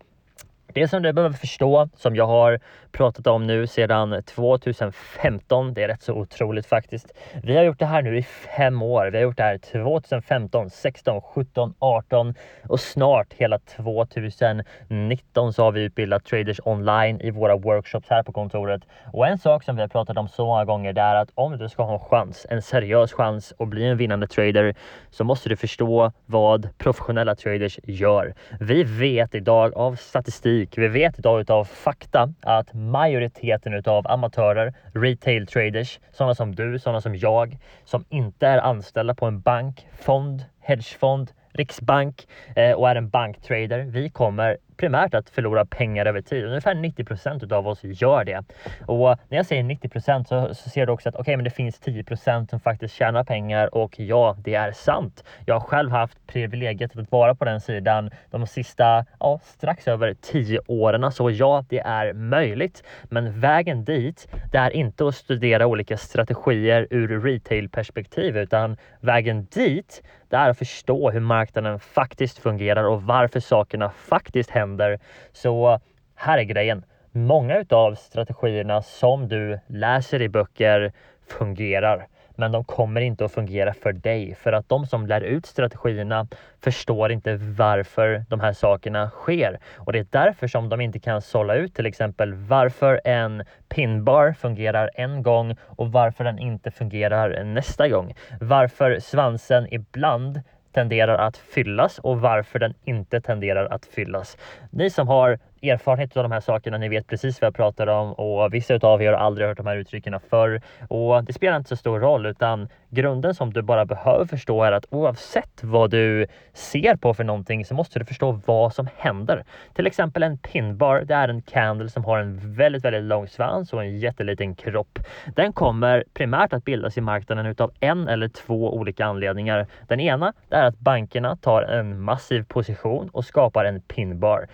Det 0.73 0.87
som 0.87 1.03
du 1.03 1.13
behöver 1.13 1.37
förstå, 1.37 1.89
som 1.95 2.15
jag 2.15 2.27
har 2.27 2.59
pratat 2.91 3.27
om 3.27 3.47
nu 3.47 3.67
sedan 3.67 4.23
2015, 4.25 5.73
det 5.73 5.83
är 5.83 5.87
rätt 5.87 6.03
så 6.03 6.13
otroligt 6.13 6.65
faktiskt. 6.65 7.13
Vi 7.43 7.55
har 7.55 7.63
gjort 7.63 7.79
det 7.79 7.85
här 7.85 8.01
nu 8.01 8.17
i 8.17 8.23
fem 8.57 8.81
år. 8.81 9.09
Vi 9.11 9.17
har 9.17 9.23
gjort 9.23 9.37
det 9.37 9.43
här 9.43 9.57
2015, 9.57 10.69
16, 10.69 11.21
17, 11.21 11.73
18 11.79 12.33
och 12.69 12.79
snart 12.79 13.33
hela 13.33 13.59
2019 13.59 15.53
så 15.53 15.63
har 15.63 15.71
vi 15.71 15.81
utbildat 15.81 16.25
traders 16.25 16.59
online 16.65 17.21
i 17.21 17.31
våra 17.31 17.55
workshops 17.55 18.09
här 18.09 18.23
på 18.23 18.31
kontoret. 18.31 18.81
Och 19.13 19.27
en 19.27 19.37
sak 19.37 19.63
som 19.63 19.75
vi 19.75 19.81
har 19.81 19.89
pratat 19.89 20.17
om 20.17 20.27
så 20.27 20.45
många 20.45 20.65
gånger 20.65 20.93
det 20.93 21.01
är 21.01 21.15
att 21.15 21.29
om 21.35 21.57
du 21.57 21.69
ska 21.69 21.83
ha 21.83 21.93
en 21.93 21.99
chans, 21.99 22.45
en 22.49 22.61
seriös 22.61 23.13
chans 23.13 23.53
att 23.59 23.67
bli 23.67 23.85
en 23.85 23.97
vinnande 23.97 24.27
trader 24.27 24.75
så 25.09 25.23
måste 25.23 25.49
du 25.49 25.55
förstå 25.55 26.11
vad 26.25 26.69
professionella 26.77 27.35
traders 27.35 27.79
gör. 27.83 28.33
Vi 28.59 28.83
vet 28.83 29.35
idag 29.35 29.73
av 29.75 29.95
statistik 29.95 30.54
statistik. 30.55 30.77
Vi 30.77 30.87
vet 30.87 31.19
idag 31.19 31.41
utav 31.41 31.65
fakta 31.65 32.33
att 32.41 32.73
majoriteten 32.73 33.73
utav 33.73 34.07
amatörer, 34.07 34.73
retail 34.93 35.47
traders, 35.47 35.99
sådana 36.11 36.35
som 36.35 36.55
du, 36.55 36.79
sådana 36.79 37.01
som 37.01 37.15
jag, 37.15 37.57
som 37.85 38.05
inte 38.09 38.47
är 38.47 38.57
anställda 38.57 39.15
på 39.15 39.25
en 39.25 39.41
bank, 39.41 39.87
fond, 39.99 40.43
hedgefond, 40.61 41.31
Riksbank 41.57 42.27
eh, 42.55 42.71
och 42.71 42.89
är 42.89 42.95
en 42.95 43.09
banktrader. 43.09 43.79
Vi 43.79 44.09
kommer 44.09 44.57
primärt 44.77 45.13
att 45.13 45.29
förlora 45.29 45.65
pengar 45.65 46.05
över 46.05 46.21
tid. 46.21 46.45
Ungefär 46.45 46.75
90 46.75 47.05
procent 47.05 47.51
av 47.51 47.67
oss 47.67 47.79
gör 47.83 48.23
det. 48.23 48.43
Och 48.85 49.17
när 49.29 49.37
jag 49.37 49.45
säger 49.45 49.63
90 49.63 49.89
procent 49.89 50.27
så, 50.27 50.53
så 50.53 50.69
ser 50.69 50.85
du 50.85 50.91
också 50.91 51.09
att 51.09 51.15
okej, 51.15 51.21
okay, 51.21 51.37
men 51.37 51.43
det 51.43 51.49
finns 51.49 51.79
10 51.79 52.03
procent 52.03 52.49
som 52.49 52.59
faktiskt 52.59 52.95
tjänar 52.95 53.23
pengar 53.23 53.75
och 53.75 53.99
ja, 53.99 54.35
det 54.39 54.55
är 54.55 54.71
sant. 54.71 55.23
Jag 55.45 55.55
har 55.55 55.67
själv 55.67 55.91
haft 55.91 56.27
privilegiet 56.27 56.97
att 56.97 57.11
vara 57.11 57.35
på 57.35 57.45
den 57.45 57.61
sidan 57.61 58.11
de 58.31 58.47
sista, 58.47 59.05
ja, 59.19 59.39
strax 59.43 59.87
över 59.87 60.15
10 60.21 60.59
åren. 60.67 61.11
Så 61.11 61.31
ja, 61.31 61.65
det 61.69 61.79
är 61.79 62.13
möjligt. 62.13 62.83
Men 63.03 63.39
vägen 63.39 63.83
dit, 63.85 64.27
det 64.51 64.57
är 64.57 64.69
inte 64.69 65.07
att 65.07 65.15
studera 65.15 65.67
olika 65.67 65.97
strategier 65.97 66.87
ur 66.89 67.21
retail-perspektiv, 67.21 68.37
utan 68.37 68.77
vägen 68.99 69.47
dit, 69.55 70.01
det 70.29 70.35
är 70.35 70.49
att 70.49 70.57
förstå 70.57 71.11
hur 71.11 71.19
marknaden 71.19 71.79
faktiskt 71.79 72.37
fungerar 72.39 72.83
och 72.83 73.03
varför 73.03 73.39
sakerna 73.39 73.89
faktiskt 73.89 74.49
händer 74.49 74.64
händer. 74.65 74.99
Så 75.33 75.79
här 76.15 76.37
är 76.37 76.43
grejen. 76.43 76.85
Många 77.11 77.59
utav 77.59 77.95
strategierna 77.95 78.81
som 78.81 79.27
du 79.27 79.59
läser 79.67 80.21
i 80.21 80.29
böcker 80.29 80.91
fungerar 81.27 82.07
men 82.37 82.51
de 82.51 82.63
kommer 82.63 83.01
inte 83.01 83.25
att 83.25 83.31
fungera 83.31 83.73
för 83.73 83.93
dig 83.93 84.35
för 84.35 84.53
att 84.53 84.69
de 84.69 84.85
som 84.85 85.07
lär 85.07 85.21
ut 85.21 85.45
strategierna 85.45 86.27
förstår 86.63 87.11
inte 87.11 87.35
varför 87.35 88.25
de 88.29 88.39
här 88.39 88.53
sakerna 88.53 89.09
sker. 89.09 89.59
Och 89.75 89.93
det 89.93 89.99
är 89.99 90.07
därför 90.09 90.47
som 90.47 90.69
de 90.69 90.81
inte 90.81 90.99
kan 90.99 91.21
sålla 91.21 91.55
ut 91.55 91.75
till 91.75 91.85
exempel 91.85 92.33
varför 92.33 93.01
en 93.05 93.43
pinbar 93.69 94.33
fungerar 94.33 94.89
en 94.93 95.23
gång 95.23 95.55
och 95.61 95.91
varför 95.91 96.23
den 96.23 96.39
inte 96.39 96.71
fungerar 96.71 97.43
nästa 97.43 97.87
gång. 97.87 98.13
Varför 98.41 98.99
svansen 98.99 99.73
ibland 99.73 100.41
tenderar 100.75 101.17
att 101.17 101.37
fyllas 101.37 101.99
och 101.99 102.21
varför 102.21 102.59
den 102.59 102.73
inte 102.85 103.21
tenderar 103.21 103.65
att 103.65 103.85
fyllas. 103.85 104.37
Ni 104.71 104.89
som 104.89 105.07
har 105.07 105.39
erfarenhet 105.69 106.17
av 106.17 106.23
de 106.23 106.31
här 106.31 106.39
sakerna. 106.39 106.77
Ni 106.77 106.89
vet 106.89 107.07
precis 107.07 107.41
vad 107.41 107.47
jag 107.47 107.55
pratar 107.55 107.87
om 107.87 108.13
och 108.13 108.53
vissa 108.53 108.75
av 108.75 109.01
er 109.01 109.11
har 109.11 109.19
aldrig 109.19 109.47
hört 109.47 109.57
de 109.57 109.67
här 109.67 109.77
uttrycken 109.77 110.19
förr 110.29 110.61
och 110.89 111.23
det 111.23 111.33
spelar 111.33 111.57
inte 111.57 111.69
så 111.69 111.75
stor 111.75 111.99
roll 111.99 112.25
utan 112.25 112.69
grunden 112.89 113.35
som 113.35 113.53
du 113.53 113.61
bara 113.61 113.85
behöver 113.85 114.25
förstå 114.25 114.63
är 114.63 114.71
att 114.71 114.85
oavsett 114.89 115.63
vad 115.63 115.91
du 115.91 116.27
ser 116.53 116.95
på 116.95 117.13
för 117.13 117.23
någonting 117.23 117.65
så 117.65 117.73
måste 117.73 117.99
du 117.99 118.05
förstå 118.05 118.39
vad 118.45 118.73
som 118.73 118.87
händer. 118.97 119.43
Till 119.73 119.87
exempel 119.87 120.23
en 120.23 120.37
pinbar, 120.37 121.01
det 121.01 121.13
är 121.13 121.27
en 121.27 121.41
candle 121.41 121.89
som 121.89 122.05
har 122.05 122.19
en 122.19 122.55
väldigt, 122.55 122.85
väldigt 122.85 123.03
lång 123.03 123.27
svans 123.27 123.73
och 123.73 123.83
en 123.83 123.99
jätteliten 123.99 124.55
kropp. 124.55 124.99
Den 125.35 125.53
kommer 125.53 126.03
primärt 126.13 126.53
att 126.53 126.65
bildas 126.65 126.97
i 126.97 127.01
marknaden 127.01 127.45
utav 127.45 127.71
en 127.79 128.07
eller 128.07 128.27
två 128.27 128.73
olika 128.73 129.05
anledningar. 129.05 129.67
Den 129.87 129.99
ena 129.99 130.33
är 130.49 130.63
att 130.63 130.79
bankerna 130.79 131.35
tar 131.35 131.61
en 131.61 132.01
massiv 132.01 132.43
position 132.43 133.09
och 133.13 133.25
skapar 133.25 133.65
en 133.65 133.81
pinbar. 133.81 134.47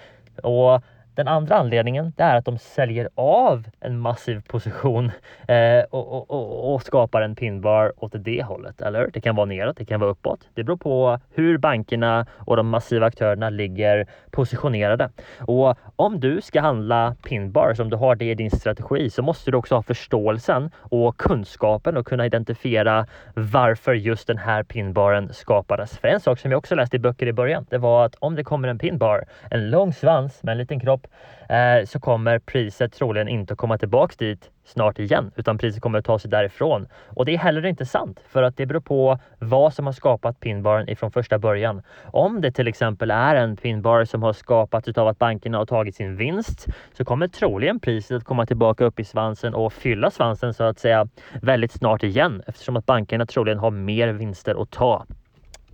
Och 0.43 0.83
den 1.15 1.27
andra 1.27 1.55
anledningen 1.55 2.13
är 2.17 2.35
att 2.35 2.45
de 2.45 2.57
säljer 2.57 3.09
av 3.15 3.67
en 3.79 3.99
massiv 3.99 4.41
position 4.47 5.11
eh, 5.47 5.83
och, 5.89 6.13
och, 6.13 6.31
och, 6.31 6.73
och, 6.73 6.83
skapar 6.83 7.21
en 7.21 7.35
pinbar 7.35 7.93
åt 7.97 8.11
det 8.15 8.43
hållet. 8.43 8.81
Eller 8.81 9.09
Det 9.13 9.21
kan 9.21 9.35
vara 9.35 9.45
neråt, 9.45 9.77
det 9.77 9.85
kan 9.85 9.99
vara 9.99 10.11
uppåt. 10.11 10.39
Det 10.53 10.63
beror 10.63 10.77
på 10.77 11.19
hur 11.33 11.57
bankerna 11.57 12.25
och 12.37 12.57
de 12.57 12.67
massiva 12.67 13.05
aktörerna 13.05 13.49
ligger 13.49 14.07
positionerade. 14.31 15.09
Och 15.39 15.77
om 15.95 16.19
du 16.19 16.41
ska 16.41 16.61
handla 16.61 17.15
pinbar 17.23 17.81
om 17.81 17.89
du 17.89 17.95
har 17.95 18.15
det 18.15 18.31
i 18.31 18.35
din 18.35 18.51
strategi, 18.51 19.09
så 19.09 19.21
måste 19.21 19.51
du 19.51 19.57
också 19.57 19.75
ha 19.75 19.81
förståelsen 19.81 20.71
och 20.75 21.17
kunskapen 21.17 21.97
och 21.97 22.07
kunna 22.07 22.25
identifiera 22.25 23.05
varför 23.35 23.93
just 23.93 24.27
den 24.27 24.37
här 24.37 24.63
pinbaren 24.63 25.33
skapades. 25.33 25.97
För 25.97 26.07
en 26.07 26.19
sak 26.19 26.39
som 26.39 26.51
jag 26.51 26.57
också 26.57 26.75
läste 26.75 26.95
i 26.95 26.99
böcker 26.99 27.27
i 27.27 27.33
början, 27.33 27.65
det 27.69 27.77
var 27.77 28.05
att 28.05 28.15
om 28.19 28.35
det 28.35 28.43
kommer 28.43 28.67
en 28.67 28.79
pinbar, 28.79 29.25
en 29.51 29.69
lång 29.69 29.93
svans 29.93 30.43
med 30.43 30.51
en 30.51 30.57
liten 30.57 30.79
kropp 30.79 31.00
eh, 31.49 31.85
så 31.85 31.99
kommer 31.99 32.39
priset 32.39 32.93
troligen 32.93 33.27
inte 33.27 33.53
att 33.53 33.57
komma 33.57 33.77
tillbaks 33.77 34.17
dit 34.17 34.51
snart 34.63 34.99
igen, 34.99 35.31
utan 35.35 35.57
priset 35.57 35.81
kommer 35.81 35.99
att 35.99 36.05
ta 36.05 36.19
sig 36.19 36.31
därifrån. 36.31 36.87
Och 37.07 37.25
det 37.25 37.33
är 37.33 37.37
heller 37.37 37.65
inte 37.65 37.85
sant, 37.85 38.19
för 38.27 38.43
att 38.43 38.57
det 38.57 38.65
beror 38.65 38.81
på 38.81 39.19
vad 39.39 39.73
som 39.73 39.85
har 39.85 39.93
skapat 39.93 40.39
pinbaren 40.39 40.89
ifrån 40.89 41.11
första 41.11 41.39
början. 41.39 41.81
Om 42.03 42.41
det 42.41 42.51
till 42.51 42.67
exempel 42.67 43.11
är 43.11 43.35
en 43.35 43.57
pinbar 43.57 44.05
som 44.05 44.23
har 44.23 44.33
skapats 44.33 44.87
av 44.87 45.07
att 45.07 45.19
bankerna 45.19 45.57
har 45.57 45.65
tagit 45.65 45.95
sin 45.95 46.15
vinst, 46.15 46.67
så 46.93 47.05
kommer 47.05 47.27
troligen 47.27 47.79
priset 47.79 48.17
att 48.17 48.23
komma 48.23 48.45
tillbaka 48.45 48.85
upp 48.85 48.99
i 48.99 49.03
svansen 49.03 49.53
och 49.53 49.73
fylla 49.73 50.11
svansen 50.11 50.53
så 50.53 50.63
att 50.63 50.79
säga 50.79 51.07
väldigt 51.41 51.71
snart 51.71 52.03
igen, 52.03 52.43
eftersom 52.47 52.77
att 52.77 52.85
bankerna 52.85 53.25
troligen 53.25 53.59
har 53.59 53.71
mer 53.71 54.07
vinster 54.07 54.61
att 54.61 54.71
ta. 54.71 55.05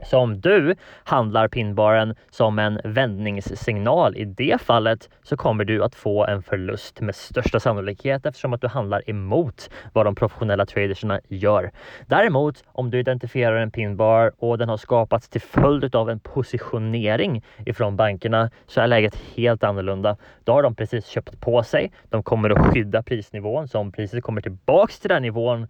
Så 0.04 0.18
om 0.18 0.42
du 0.42 0.76
handlar 1.04 1.48
pinbaren 1.48 2.16
som 2.30 2.60
en 2.60 2.80
vändningssignal 2.84 4.18
i 4.18 4.26
det 4.26 4.62
fallet 4.62 5.10
så 5.24 5.38
kommer 5.38 5.66
du 5.66 5.84
att 5.84 5.96
få 5.96 6.26
en 6.26 6.44
förlust 6.44 7.02
med 7.02 7.16
största 7.16 7.60
sannolikhet 7.60 8.26
eftersom 8.26 8.54
att 8.54 8.62
du 8.62 8.68
handlar 8.68 9.10
emot 9.10 9.70
vad 9.94 10.06
de 10.06 10.16
professionella 10.16 10.66
traderserna 10.66 11.20
gör. 11.28 11.72
Däremot 12.08 12.64
om 12.68 12.92
du 12.92 13.00
identifierar 13.00 13.56
en 13.56 13.72
pinbar 13.72 14.32
och 14.38 14.58
den 14.58 14.70
har 14.70 14.78
skapats 14.78 15.30
till 15.30 15.42
följd 15.42 15.96
av 15.96 16.10
en 16.10 16.20
positionering 16.20 17.44
ifrån 17.66 17.96
bankerna 17.96 18.50
så 18.68 18.82
är 18.82 18.88
läget 18.88 19.16
helt 19.36 19.64
annorlunda. 19.64 20.18
Då 20.44 20.52
har 20.52 20.64
de 20.64 20.76
precis 20.76 21.08
köpt 21.08 21.42
på 21.42 21.64
sig. 21.64 21.92
De 22.10 22.24
kommer 22.24 22.50
att 22.50 22.74
skydda 22.74 23.04
prisnivån 23.04 23.68
så 23.68 23.80
om 23.80 23.92
priset 23.92 24.24
kommer 24.24 24.42
tillbaks 24.42 25.00
till 25.00 25.10
den 25.10 25.22
nivån 25.22 25.68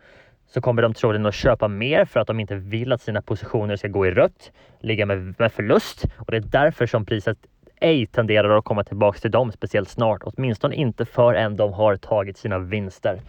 så 0.50 0.62
kommer 0.62 0.82
de 0.82 0.94
troligen 0.94 1.25
att 1.25 1.36
köpa 1.36 1.68
mer 1.68 2.06
för 2.06 2.20
att 2.20 2.27
de 2.27 2.39
inte 2.39 2.56
vill 2.56 2.92
att 2.92 3.01
sina 3.01 3.22
positioner 3.22 3.75
ska 3.75 3.88
gå 3.88 4.08
i 4.08 4.12
rött, 4.12 4.51
ligga 4.80 5.06
med, 5.06 5.36
med 5.39 5.51
förlust 5.51 6.06
och 6.18 6.32
det 6.32 6.38
är 6.38 6.42
därför 6.42 6.88
som 6.88 7.06
priset 7.06 7.38
ej 7.80 8.06
tenderar 8.08 8.58
att 8.58 8.66
komma 8.66 8.84
tillbaks 8.84 9.22
till 9.22 9.32
dem 9.32 9.51
speciellt 9.51 9.89
snart, 9.89 10.22
åtminstone 10.24 10.75
inte 10.75 11.06
förrän 11.06 11.56
de 11.56 11.74
har 11.74 11.96
tagit 11.96 12.38
sina 12.38 12.60
vinster. 12.60 13.22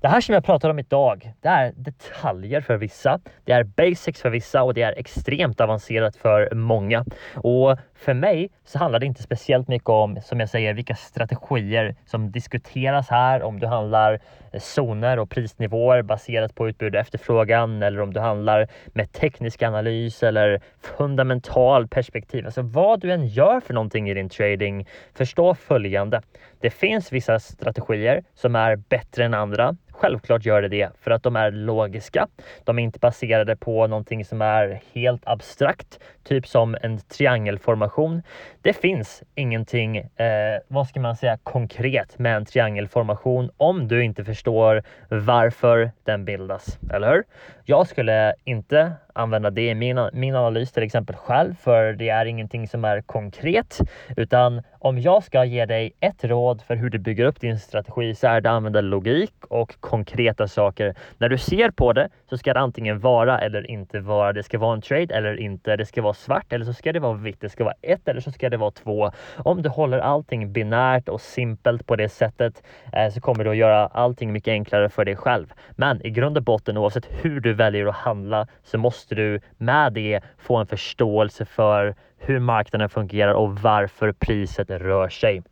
Det 0.00 0.08
här 0.08 0.20
som 0.20 0.34
jag 0.34 0.44
pratar 0.44 0.70
om 0.70 0.78
idag, 0.78 1.32
det 1.40 1.48
är 1.48 1.72
detaljer 1.76 2.60
för 2.60 2.76
vissa. 2.76 3.20
Det 3.44 3.52
är 3.52 3.64
basics 3.64 4.22
för 4.22 4.30
vissa 4.30 4.62
och 4.62 4.74
det 4.74 4.82
är 4.82 4.98
extremt 4.98 5.60
avancerat 5.60 6.16
för 6.16 6.54
många. 6.54 7.04
Och 7.34 7.78
för 7.94 8.14
mig 8.14 8.50
så 8.64 8.78
handlar 8.78 8.98
det 8.98 9.06
inte 9.06 9.22
speciellt 9.22 9.68
mycket 9.68 9.88
om, 9.88 10.20
som 10.24 10.40
jag 10.40 10.48
säger, 10.48 10.74
vilka 10.74 10.94
strategier 10.94 11.94
som 12.06 12.30
diskuteras 12.30 13.08
här. 13.08 13.42
Om 13.42 13.60
du 13.60 13.66
handlar 13.66 14.20
zoner 14.58 15.18
och 15.18 15.30
prisnivåer 15.30 16.02
baserat 16.02 16.54
på 16.54 16.68
utbud 16.68 16.94
och 16.94 17.00
efterfrågan 17.00 17.82
eller 17.82 18.00
om 18.00 18.12
du 18.12 18.20
handlar 18.20 18.68
med 18.86 19.12
teknisk 19.12 19.62
analys 19.62 20.22
eller 20.22 20.60
fundamental 20.96 21.88
perspektiv. 21.88 22.46
Alltså 22.46 22.62
vad 22.62 23.00
du 23.00 23.12
än 23.12 23.26
gör 23.26 23.60
för 23.60 23.74
någonting 23.74 24.10
i 24.10 24.14
din 24.14 24.28
trading, 24.28 24.86
förstå 25.14 25.54
följande. 25.54 26.22
Det 26.60 26.70
finns 26.70 27.12
vissa 27.12 27.38
strategier 27.38 28.22
som 28.34 28.56
är 28.56 28.76
bättre 28.76 29.24
än 29.24 29.34
andra. 29.34 29.76
Självklart 30.00 30.44
gör 30.44 30.62
det 30.62 30.68
det 30.68 30.90
för 31.00 31.10
att 31.10 31.22
de 31.22 31.36
är 31.36 31.50
logiska. 31.50 32.26
De 32.64 32.78
är 32.78 32.82
inte 32.82 32.98
baserade 32.98 33.56
på 33.56 33.86
någonting 33.86 34.24
som 34.24 34.42
är 34.42 34.80
helt 34.94 35.22
abstrakt, 35.24 36.00
typ 36.24 36.46
som 36.46 36.76
en 36.82 36.98
triangelformation. 36.98 38.22
Det 38.62 38.72
finns 38.72 39.22
ingenting, 39.34 39.96
eh, 39.96 40.60
vad 40.68 40.88
ska 40.88 41.00
man 41.00 41.16
säga, 41.16 41.38
konkret 41.42 42.18
med 42.18 42.36
en 42.36 42.44
triangelformation 42.44 43.50
om 43.56 43.88
du 43.88 44.04
inte 44.04 44.24
förstår 44.24 44.82
varför 45.08 45.90
den 46.04 46.24
bildas, 46.24 46.78
eller 46.92 47.12
hur? 47.12 47.24
Jag 47.64 47.86
skulle 47.86 48.34
inte 48.44 48.92
använda 49.12 49.50
det 49.50 49.68
i 49.68 49.74
min, 49.74 50.08
min 50.12 50.34
analys 50.34 50.72
till 50.72 50.82
exempel 50.82 51.16
själv, 51.16 51.54
för 51.54 51.92
det 51.92 52.08
är 52.08 52.26
ingenting 52.26 52.68
som 52.68 52.84
är 52.84 53.00
konkret, 53.00 53.80
utan 54.16 54.62
om 54.86 54.98
jag 54.98 55.22
ska 55.22 55.44
ge 55.44 55.66
dig 55.66 55.92
ett 56.00 56.24
råd 56.24 56.62
för 56.62 56.76
hur 56.76 56.90
du 56.90 56.98
bygger 56.98 57.24
upp 57.24 57.40
din 57.40 57.58
strategi 57.58 58.14
så 58.14 58.26
är 58.26 58.40
det 58.40 58.50
att 58.50 58.56
använda 58.56 58.80
logik 58.80 59.34
och 59.48 59.80
konkreta 59.80 60.48
saker. 60.48 60.94
När 61.18 61.28
du 61.28 61.38
ser 61.38 61.70
på 61.70 61.92
det 61.92 62.08
så 62.30 62.38
ska 62.38 62.54
det 62.54 62.60
antingen 62.60 63.00
vara 63.00 63.40
eller 63.40 63.70
inte 63.70 64.00
vara. 64.00 64.32
Det 64.32 64.42
ska 64.42 64.58
vara 64.58 64.74
en 64.74 64.82
trade 64.82 65.14
eller 65.14 65.40
inte. 65.40 65.76
Det 65.76 65.86
ska 65.86 66.02
vara 66.02 66.14
svart 66.14 66.52
eller 66.52 66.64
så 66.64 66.72
ska 66.72 66.92
det 66.92 67.00
vara 67.00 67.14
vitt. 67.14 67.40
Det 67.40 67.48
ska 67.48 67.64
vara 67.64 67.74
ett 67.82 68.08
eller 68.08 68.20
så 68.20 68.32
ska 68.32 68.50
det 68.50 68.56
vara 68.56 68.70
två. 68.70 69.10
Om 69.36 69.62
du 69.62 69.68
håller 69.68 69.98
allting 69.98 70.52
binärt 70.52 71.08
och 71.08 71.20
simpelt 71.20 71.86
på 71.86 71.96
det 71.96 72.08
sättet 72.08 72.62
eh, 72.92 73.12
så 73.12 73.20
kommer 73.20 73.44
du 73.44 73.50
att 73.50 73.56
göra 73.56 73.86
allting 73.86 74.32
mycket 74.32 74.52
enklare 74.52 74.88
för 74.88 75.04
dig 75.04 75.16
själv. 75.16 75.52
Men 75.70 76.06
i 76.06 76.10
grund 76.10 76.36
och 76.36 76.42
botten 76.42 76.76
oavsett 76.76 77.08
hur 77.22 77.40
du 77.40 77.52
väljer 77.52 77.86
att 77.86 77.96
handla 77.96 78.46
så 78.64 78.78
måste 78.78 79.14
du 79.14 79.40
med 79.58 79.92
det 79.92 80.20
få 80.38 80.56
en 80.56 80.66
förståelse 80.66 81.44
för 81.44 81.94
hur 82.26 82.38
marknaden 82.38 82.88
fungerar 82.88 83.32
och 83.34 83.58
varför 83.58 84.12
priset 84.12 84.70
rör 84.70 85.08
sig. 85.08 85.42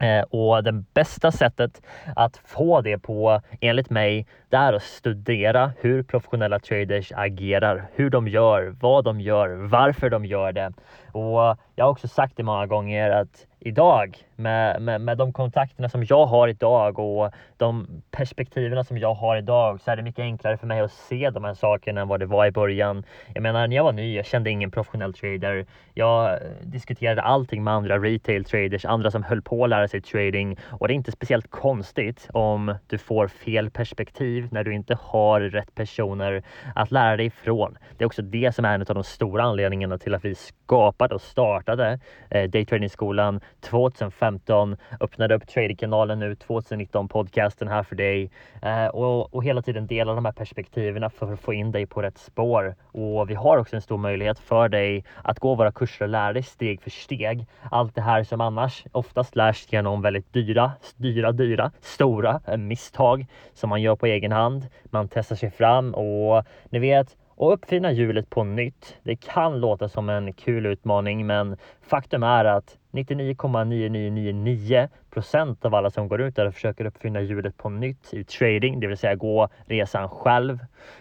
Eh, 0.00 0.22
och 0.22 0.64
det 0.64 0.72
bästa 0.72 1.32
sättet 1.32 1.82
att 2.16 2.36
få 2.36 2.80
det 2.80 2.98
på, 2.98 3.40
enligt 3.60 3.90
mig, 3.90 4.26
det 4.48 4.56
är 4.56 4.72
att 4.72 4.82
studera 4.82 5.72
hur 5.80 6.02
professionella 6.02 6.58
traders 6.58 7.12
agerar, 7.12 7.88
hur 7.94 8.10
de 8.10 8.28
gör, 8.28 8.74
vad 8.80 9.04
de 9.04 9.20
gör, 9.20 9.48
varför 9.48 10.10
de 10.10 10.24
gör 10.24 10.52
det. 10.52 10.72
Och 11.12 11.58
jag 11.74 11.84
har 11.84 11.90
också 11.90 12.08
sagt 12.08 12.36
det 12.36 12.42
många 12.42 12.66
gånger 12.66 13.10
att 13.10 13.46
idag 13.60 14.16
med, 14.36 14.82
med, 14.82 15.00
med 15.00 15.18
de 15.18 15.32
kontakterna 15.32 15.88
som 15.88 16.04
jag 16.04 16.26
har 16.26 16.48
idag 16.48 16.98
och 16.98 17.30
de 17.56 18.02
perspektiven 18.10 18.84
som 18.84 18.98
jag 18.98 19.14
har 19.14 19.36
idag 19.36 19.80
så 19.80 19.90
är 19.90 19.96
det 19.96 20.02
mycket 20.02 20.22
enklare 20.22 20.56
för 20.56 20.66
mig 20.66 20.80
att 20.80 20.92
se 20.92 21.30
de 21.30 21.44
här 21.44 21.54
sakerna 21.54 22.00
än 22.00 22.08
vad 22.08 22.20
det 22.20 22.26
var 22.26 22.46
i 22.46 22.50
början. 22.50 23.04
Jag 23.34 23.42
menar 23.42 23.66
när 23.66 23.76
jag 23.76 23.84
var 23.84 23.92
ny, 23.92 24.16
jag 24.16 24.26
kände 24.26 24.50
ingen 24.50 24.70
professionell 24.70 25.14
trader. 25.14 25.66
Jag 25.94 26.38
diskuterade 26.62 27.22
allting 27.22 27.64
med 27.64 27.74
andra 27.74 27.98
retail 27.98 28.44
traders, 28.44 28.84
andra 28.84 29.10
som 29.10 29.22
höll 29.22 29.42
på 29.42 29.64
att 29.64 29.70
lära 29.70 29.88
sig 29.88 30.00
trading 30.00 30.56
och 30.62 30.88
det 30.88 30.94
är 30.94 30.96
inte 30.96 31.12
speciellt 31.12 31.50
konstigt 31.50 32.28
om 32.32 32.74
du 32.86 32.98
får 32.98 33.28
fel 33.28 33.70
perspektiv 33.70 34.48
när 34.50 34.64
du 34.64 34.74
inte 34.74 34.98
har 35.00 35.40
rätt 35.40 35.74
personer 35.74 36.42
att 36.74 36.90
lära 36.90 37.16
dig 37.16 37.26
ifrån. 37.26 37.78
Det 37.98 38.04
är 38.04 38.06
också 38.06 38.22
det 38.22 38.54
som 38.54 38.64
är 38.64 38.74
en 38.74 38.80
av 38.80 38.94
de 38.94 39.04
stora 39.04 39.42
anledningarna 39.42 39.98
till 39.98 40.14
att 40.14 40.24
vi 40.24 40.34
skapade 40.34 41.14
och 41.14 41.20
startade 41.20 42.00
eh, 42.30 42.50
Daytradingskolan 42.50 43.40
2015, 43.60 44.76
öppnade 45.00 45.34
upp 45.34 45.46
tradingkanalen 45.46 46.18
nu 46.18 46.34
2019, 46.34 47.08
podcasten 47.08 47.68
här 47.68 47.82
för 47.82 47.96
dig 47.96 48.30
eh, 48.62 48.86
och, 48.86 49.34
och 49.34 49.44
hela 49.44 49.62
tiden 49.62 49.86
dela 49.86 50.14
de 50.14 50.24
här 50.24 50.32
perspektiven 50.32 51.10
för 51.10 51.32
att 51.32 51.40
få 51.40 51.52
in 51.52 51.72
dig 51.72 51.86
på 51.86 52.02
rätt 52.02 52.18
spår. 52.18 52.74
Och 52.82 53.30
vi 53.30 53.34
har 53.34 53.58
också 53.58 53.76
en 53.76 53.82
stor 53.82 53.98
möjlighet 53.98 54.38
för 54.38 54.68
dig 54.68 55.04
att 55.24 55.38
gå 55.38 55.54
våra 55.54 55.72
kurser 55.72 56.04
och 56.04 56.08
lära 56.08 56.32
dig 56.32 56.42
steg 56.42 56.82
för 56.82 56.90
steg. 56.90 57.46
Allt 57.70 57.94
det 57.94 58.02
här 58.02 58.24
som 58.24 58.40
annars 58.40 58.84
oftast 58.92 59.36
lärs 59.36 59.66
genom 59.72 60.02
väldigt 60.02 60.32
dyra, 60.32 60.72
dyra, 60.96 61.32
dyra, 61.32 61.70
stora 61.80 62.40
misstag 62.58 63.26
som 63.54 63.70
man 63.70 63.82
gör 63.82 63.96
på 63.96 64.06
egen 64.06 64.32
hand. 64.32 64.66
Man 64.84 65.08
testar 65.08 65.36
sig 65.36 65.50
fram 65.50 65.94
och 65.94 66.44
ni 66.70 66.78
vet, 66.78 67.16
och 67.40 67.52
uppfinna 67.52 67.92
hjulet 67.92 68.30
på 68.30 68.44
nytt. 68.44 68.96
Det 69.02 69.16
kan 69.16 69.60
låta 69.60 69.88
som 69.88 70.08
en 70.08 70.32
kul 70.32 70.66
utmaning, 70.66 71.26
men 71.26 71.56
faktum 71.82 72.22
är 72.22 72.44
att 72.44 72.78
99,9999 72.92 74.88
procent 75.10 75.64
av 75.64 75.74
alla 75.74 75.90
som 75.90 76.08
går 76.08 76.20
ut 76.20 76.36
där 76.36 76.46
och 76.46 76.54
försöker 76.54 76.84
uppfinna 76.84 77.20
hjulet 77.20 77.56
på 77.56 77.68
nytt 77.68 78.14
i 78.14 78.24
trading, 78.24 78.80
det 78.80 78.86
vill 78.86 78.96
säga 78.96 79.14
gå 79.14 79.48
resan 79.66 80.08
själv, 80.08 80.58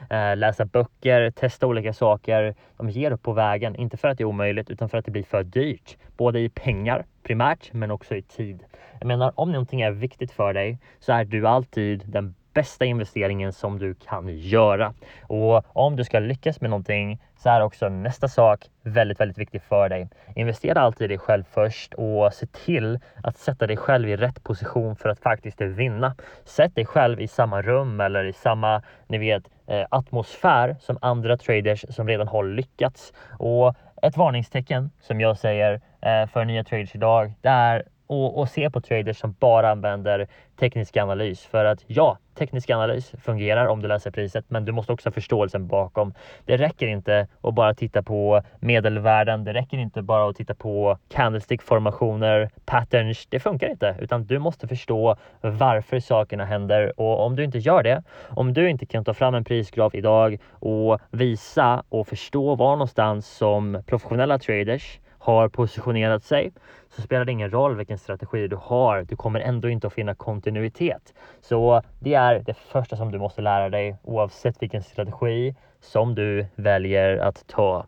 eh, 0.09 0.37
läsa 0.37 0.65
böcker, 0.65 1.31
testa 1.31 1.67
olika 1.67 1.93
saker. 1.93 2.55
De 2.77 2.89
ger 2.89 3.11
upp 3.11 3.23
på 3.23 3.33
vägen, 3.33 3.75
inte 3.75 3.97
för 3.97 4.07
att 4.07 4.17
det 4.17 4.23
är 4.23 4.25
omöjligt 4.25 4.69
utan 4.69 4.89
för 4.89 4.97
att 4.97 5.05
det 5.05 5.11
blir 5.11 5.23
för 5.23 5.43
dyrt, 5.43 5.97
både 6.17 6.39
i 6.39 6.49
pengar 6.49 7.05
primärt, 7.23 7.73
men 7.73 7.91
också 7.91 8.15
i 8.15 8.21
tid. 8.21 8.63
Jag 8.99 9.07
menar, 9.07 9.31
om 9.35 9.51
någonting 9.51 9.81
är 9.81 9.91
viktigt 9.91 10.31
för 10.31 10.53
dig 10.53 10.77
så 10.99 11.13
är 11.13 11.25
du 11.25 11.47
alltid 11.47 12.03
den 12.05 12.35
bästa 12.59 12.85
investeringen 12.85 13.53
som 13.53 13.79
du 13.79 13.93
kan 13.95 14.37
göra. 14.37 14.93
Och 15.21 15.65
om 15.67 15.95
du 15.95 16.03
ska 16.03 16.19
lyckas 16.19 16.61
med 16.61 16.69
någonting 16.69 17.19
så 17.37 17.49
är 17.49 17.61
också 17.61 17.89
nästa 17.89 18.27
sak 18.27 18.59
väldigt, 18.83 19.19
väldigt 19.19 19.37
viktig 19.37 19.61
för 19.61 19.89
dig. 19.89 20.09
Investera 20.35 20.81
alltid 20.81 21.05
i 21.05 21.07
dig 21.07 21.17
själv 21.17 21.43
först 21.43 21.93
och 21.93 22.33
se 22.33 22.45
till 22.45 22.99
att 23.23 23.37
sätta 23.37 23.67
dig 23.67 23.77
själv 23.77 24.09
i 24.09 24.15
rätt 24.15 24.43
position 24.43 24.95
för 24.95 25.09
att 25.09 25.19
faktiskt 25.19 25.61
vinna. 25.61 26.15
Sätt 26.45 26.75
dig 26.75 26.85
själv 26.85 27.21
i 27.21 27.27
samma 27.27 27.61
rum 27.61 27.99
eller 27.99 28.23
i 28.25 28.33
samma, 28.33 28.81
ni 29.07 29.17
vet, 29.17 29.43
eh, 29.67 29.85
atmosfär 29.89 30.75
som 30.79 30.97
andra 31.01 31.37
traders 31.37 31.85
som 31.89 32.07
redan 32.07 32.27
har 32.27 32.43
lyckats. 32.43 33.13
Och 33.39 33.75
ett 34.01 34.17
varningstecken 34.17 34.91
som 34.99 35.21
jag 35.21 35.37
säger 35.37 35.73
eh, 36.01 36.27
för 36.27 36.45
nya 36.45 36.63
traders 36.63 36.95
idag, 36.95 37.33
det 37.41 37.49
är 37.49 37.83
och, 38.09 38.37
och 38.37 38.49
se 38.49 38.69
på 38.69 38.81
traders 38.81 39.17
som 39.17 39.35
bara 39.39 39.71
använder 39.71 40.27
teknisk 40.59 40.97
analys. 40.97 41.45
För 41.45 41.65
att 41.65 41.83
ja, 41.87 42.17
teknisk 42.35 42.69
analys 42.69 43.13
fungerar 43.23 43.67
om 43.67 43.81
du 43.81 43.87
läser 43.87 44.11
priset, 44.11 44.45
men 44.47 44.65
du 44.65 44.71
måste 44.71 44.93
också 44.93 45.09
ha 45.09 45.13
förståelsen 45.13 45.67
bakom. 45.67 46.13
Det 46.45 46.57
räcker 46.57 46.87
inte 46.87 47.27
att 47.41 47.53
bara 47.53 47.73
titta 47.73 48.03
på 48.03 48.41
medelvärden. 48.59 49.43
Det 49.43 49.53
räcker 49.53 49.77
inte 49.77 50.01
bara 50.01 50.29
att 50.29 50.35
titta 50.35 50.55
på 50.55 50.97
candlestick-formationer, 51.09 52.49
patterns. 52.65 53.27
Det 53.29 53.39
funkar 53.39 53.69
inte, 53.69 53.95
utan 53.99 54.25
du 54.25 54.39
måste 54.39 54.67
förstå 54.67 55.15
varför 55.41 55.99
sakerna 55.99 56.45
händer. 56.45 56.99
Och 56.99 57.25
om 57.25 57.35
du 57.35 57.43
inte 57.43 57.57
gör 57.57 57.83
det, 57.83 58.03
om 58.29 58.53
du 58.53 58.69
inte 58.69 58.85
kan 58.85 59.05
ta 59.05 59.13
fram 59.13 59.35
en 59.35 59.43
prisgraf 59.43 59.95
idag 59.95 60.37
och 60.51 60.99
visa 61.11 61.83
och 61.89 62.07
förstå 62.07 62.55
var 62.55 62.71
någonstans 62.71 63.27
som 63.27 63.83
professionella 63.85 64.39
traders 64.39 64.99
har 65.19 65.49
positionerat 65.49 66.23
sig 66.23 66.51
så 66.89 67.01
spelar 67.01 67.25
det 67.25 67.31
ingen 67.31 67.51
roll 67.51 67.75
vilken 67.75 67.97
strategi 67.97 68.47
du 68.47 68.55
har. 68.55 69.03
Du 69.03 69.15
kommer 69.15 69.39
ändå 69.39 69.69
inte 69.69 69.87
att 69.87 69.93
finna 69.93 70.15
kontinuitet. 70.15 71.13
Så 71.41 71.81
det 71.99 72.13
är 72.13 72.39
det 72.39 72.53
första 72.53 72.95
som 72.95 73.11
du 73.11 73.19
måste 73.19 73.41
lära 73.41 73.69
dig 73.69 73.97
oavsett 74.03 74.61
vilken 74.61 74.83
strategi 74.83 75.55
som 75.81 76.15
du 76.15 76.45
väljer 76.55 77.17
att 77.17 77.47
ta. 77.47 77.85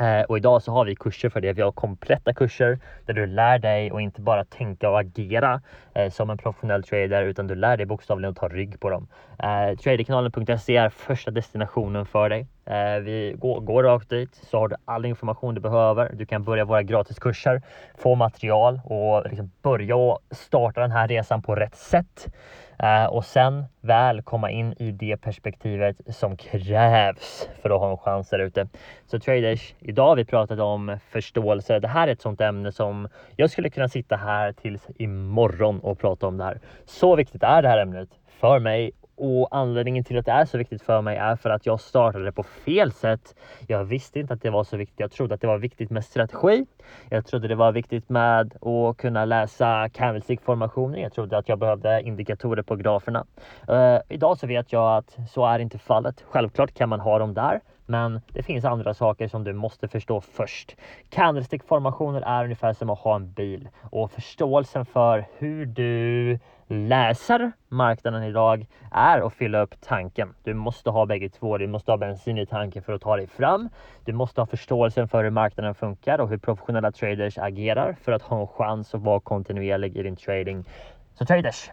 Eh, 0.00 0.22
och 0.22 0.36
idag 0.36 0.62
så 0.62 0.72
har 0.72 0.84
vi 0.84 0.96
kurser 0.96 1.28
för 1.28 1.40
det. 1.40 1.52
Vi 1.52 1.62
har 1.62 1.72
kompletta 1.72 2.32
kurser 2.32 2.78
där 3.06 3.14
du 3.14 3.26
lär 3.26 3.58
dig 3.58 3.92
och 3.92 4.00
inte 4.00 4.20
bara 4.20 4.44
tänka 4.44 4.90
och 4.90 5.00
agera 5.00 5.60
eh, 5.94 6.10
som 6.10 6.30
en 6.30 6.38
professionell 6.38 6.82
trader 6.82 7.22
utan 7.22 7.46
du 7.46 7.54
lär 7.54 7.76
dig 7.76 7.86
bokstavligen 7.86 8.30
att 8.30 8.36
ta 8.36 8.48
rygg 8.48 8.80
på 8.80 8.90
dem. 8.90 9.08
Eh, 9.38 9.76
Traderkanalen.se 9.76 10.76
är 10.76 10.88
första 10.88 11.30
destinationen 11.30 12.06
för 12.06 12.28
dig. 12.28 12.46
Eh, 12.64 13.02
vi 13.02 13.34
går, 13.38 13.60
går 13.60 13.82
rakt 13.82 14.10
dit 14.10 14.34
så 14.34 14.58
har 14.58 14.68
du 14.68 14.76
all 14.84 15.04
information 15.04 15.54
du 15.54 15.60
behöver. 15.60 16.12
Du 16.14 16.26
kan 16.26 16.44
börja 16.44 16.64
våra 16.64 16.82
gratiskurser, 16.82 17.62
få 17.98 18.14
material 18.14 18.80
och 18.84 19.26
liksom 19.28 19.50
börja 19.62 19.96
och 19.96 20.18
starta 20.30 20.80
den 20.80 20.90
här 20.90 21.08
resan 21.08 21.42
på 21.42 21.54
rätt 21.54 21.76
sätt. 21.76 22.28
Eh, 22.82 23.04
och 23.04 23.24
sen 23.24 23.64
väl 23.80 24.22
komma 24.22 24.50
in 24.50 24.74
i 24.78 24.90
det 24.90 25.16
perspektivet 25.16 25.96
som 26.06 26.36
krävs 26.36 27.48
för 27.62 27.70
att 27.70 27.80
ha 27.80 27.90
en 27.90 27.98
chans 27.98 28.28
där 28.28 28.38
ute. 28.38 28.68
Så 29.06 29.18
traders, 29.18 29.74
idag 29.78 30.08
har 30.08 30.16
vi 30.16 30.24
pratat 30.24 30.60
om 30.60 30.98
förståelse. 31.10 31.78
Det 31.78 31.88
här 31.88 32.08
är 32.08 32.12
ett 32.12 32.22
sånt 32.22 32.40
ämne 32.40 32.72
som 32.72 33.08
jag 33.36 33.50
skulle 33.50 33.70
kunna 33.70 33.88
sitta 33.88 34.16
här 34.16 34.52
tills 34.52 34.86
imorgon 34.96 35.80
och 35.80 35.98
prata 35.98 36.26
om 36.26 36.36
det 36.36 36.44
här. 36.44 36.60
Så 36.84 37.16
viktigt 37.16 37.42
är 37.42 37.62
det 37.62 37.68
här 37.68 37.78
ämnet 37.78 38.08
för 38.40 38.58
mig 38.58 38.92
och 39.16 39.48
anledningen 39.50 40.04
till 40.04 40.18
att 40.18 40.26
det 40.26 40.32
är 40.32 40.44
så 40.44 40.58
viktigt 40.58 40.82
för 40.82 41.02
mig 41.02 41.16
är 41.16 41.36
för 41.36 41.50
att 41.50 41.66
jag 41.66 41.80
startade 41.80 42.32
på 42.32 42.42
fel 42.42 42.92
sätt. 42.92 43.34
Jag 43.66 43.84
visste 43.84 44.20
inte 44.20 44.34
att 44.34 44.42
det 44.42 44.50
var 44.50 44.64
så 44.64 44.76
viktigt. 44.76 45.00
Jag 45.00 45.10
trodde 45.10 45.34
att 45.34 45.40
det 45.40 45.46
var 45.46 45.58
viktigt 45.58 45.90
med 45.90 46.04
strategi. 46.04 46.66
Jag 47.08 47.26
trodde 47.26 47.48
det 47.48 47.54
var 47.54 47.72
viktigt 47.72 48.08
med 48.08 48.54
att 48.54 48.96
kunna 48.96 49.24
läsa 49.24 49.88
candlestick-formationer. 49.88 50.98
Jag 50.98 51.12
trodde 51.12 51.38
att 51.38 51.48
jag 51.48 51.58
behövde 51.58 52.02
indikatorer 52.02 52.62
på 52.62 52.76
graferna. 52.76 53.26
Uh, 53.70 53.98
idag 54.08 54.38
så 54.38 54.46
vet 54.46 54.72
jag 54.72 54.96
att 54.96 55.18
så 55.30 55.46
är 55.46 55.58
inte 55.58 55.78
fallet. 55.78 56.24
Självklart 56.28 56.74
kan 56.74 56.88
man 56.88 57.00
ha 57.00 57.18
dem 57.18 57.34
där, 57.34 57.60
men 57.86 58.20
det 58.32 58.42
finns 58.42 58.64
andra 58.64 58.94
saker 58.94 59.28
som 59.28 59.44
du 59.44 59.52
måste 59.52 59.88
förstå 59.88 60.20
först. 60.20 60.76
Candlestick-formationer 61.10 62.22
är 62.26 62.44
ungefär 62.44 62.72
som 62.72 62.90
att 62.90 62.98
ha 62.98 63.16
en 63.16 63.32
bil 63.32 63.68
och 63.90 64.10
förståelsen 64.10 64.86
för 64.86 65.26
hur 65.38 65.66
du 65.66 66.38
läser 66.72 67.52
marknaden 67.68 68.22
idag 68.22 68.66
är 68.90 69.26
att 69.26 69.32
fylla 69.32 69.60
upp 69.60 69.74
tanken. 69.80 70.34
Du 70.42 70.54
måste 70.54 70.90
ha 70.90 71.06
bägge 71.06 71.28
två. 71.28 71.58
Du 71.58 71.66
måste 71.66 71.92
ha 71.92 71.96
bensin 71.96 72.38
i 72.38 72.46
tanken 72.46 72.82
för 72.82 72.92
att 72.92 73.02
ta 73.02 73.16
dig 73.16 73.26
fram. 73.26 73.68
Du 74.04 74.12
måste 74.12 74.40
ha 74.40 74.46
förståelsen 74.46 75.08
för 75.08 75.24
hur 75.24 75.30
marknaden 75.30 75.74
funkar 75.74 76.18
och 76.18 76.28
hur 76.28 76.38
professionella 76.38 76.92
traders 76.92 77.38
agerar 77.38 77.96
för 78.02 78.12
att 78.12 78.22
ha 78.22 78.40
en 78.40 78.46
chans 78.46 78.94
att 78.94 79.00
vara 79.00 79.20
kontinuerlig 79.20 79.96
i 79.96 80.02
din 80.02 80.16
trading. 80.16 80.64
Så 81.14 81.24
traders, 81.24 81.70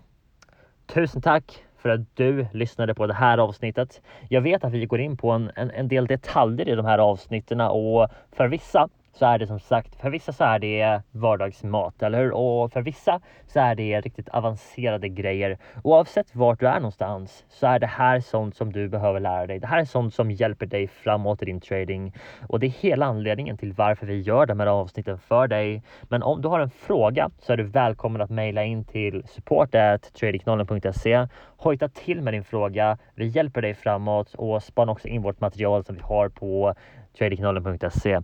tusen 0.86 1.22
tack 1.22 1.64
för 1.78 1.90
att 1.90 2.16
du 2.16 2.48
lyssnade 2.54 2.96
på 2.96 3.08
det 3.08 3.14
här 3.14 3.38
avsnittet. 3.38 4.02
Jag 4.30 4.42
vet 4.42 4.64
att 4.64 4.72
vi 4.72 4.86
går 4.86 5.00
in 5.00 5.18
på 5.18 5.32
en, 5.32 5.52
en, 5.56 5.72
en 5.72 5.88
del 5.88 6.08
detaljer 6.08 6.70
i 6.70 6.76
de 6.76 6.86
här 6.86 6.98
avsnitten 6.98 7.62
och 7.62 8.10
för 8.32 8.48
vissa 8.48 8.90
så 9.20 9.26
är 9.26 9.40
det 9.40 9.48
som 9.48 9.60
sagt, 9.60 9.96
för 9.96 10.10
vissa 10.10 10.34
så 10.34 10.44
är 10.44 10.60
det 10.60 11.02
vardagsmat, 11.12 12.04
eller 12.04 12.20
hur? 12.20 12.32
Och 12.32 12.72
för 12.72 12.82
vissa 12.82 13.22
så 13.48 13.60
är 13.60 13.76
det 13.76 14.02
riktigt 14.02 14.30
avancerade 14.30 15.10
grejer. 15.10 15.58
Oavsett 15.84 16.36
vart 16.36 16.60
du 16.60 16.68
är 16.68 16.80
någonstans 16.80 17.46
så 17.50 17.68
är 17.68 17.80
det 17.80 17.88
här 17.88 18.20
sånt 18.20 18.56
som 18.56 18.74
du 18.74 18.90
behöver 18.90 19.20
lära 19.20 19.48
dig. 19.48 19.60
Det 19.60 19.68
här 19.68 19.80
är 19.80 19.86
sånt 19.86 20.14
som 20.14 20.32
hjälper 20.32 20.66
dig 20.66 20.88
framåt 20.88 21.42
i 21.42 21.46
din 21.46 21.62
trading 21.62 22.14
och 22.48 22.60
det 22.60 22.68
är 22.68 22.70
hela 22.70 23.06
anledningen 23.06 23.58
till 23.58 23.74
varför 23.74 24.06
vi 24.06 24.22
gör 24.22 24.46
de 24.46 24.60
här 24.60 24.68
avsnitten 24.68 25.18
för 25.18 25.48
dig. 25.48 25.84
Men 26.10 26.24
om 26.24 26.42
du 26.42 26.48
har 26.48 26.60
en 26.60 26.70
fråga 26.70 27.30
så 27.40 27.54
är 27.54 27.58
du 27.58 27.64
välkommen 27.64 28.22
att 28.22 28.30
mejla 28.30 28.64
in 28.64 28.84
till 28.84 29.24
support.tradingknollen.se. 29.28 31.28
Hojta 31.58 31.90
till 31.90 32.22
med 32.22 32.34
din 32.34 32.44
fråga. 32.44 32.98
Vi 33.16 33.28
hjälper 33.28 33.62
dig 33.62 33.74
framåt 33.74 34.34
och 34.34 34.64
spana 34.64 34.92
också 34.92 35.08
in 35.08 35.22
vårt 35.22 35.42
material 35.42 35.84
som 35.84 35.96
vi 35.96 36.02
har 36.02 36.30
på 36.30 36.74
tradingknollen.se. 37.18 38.20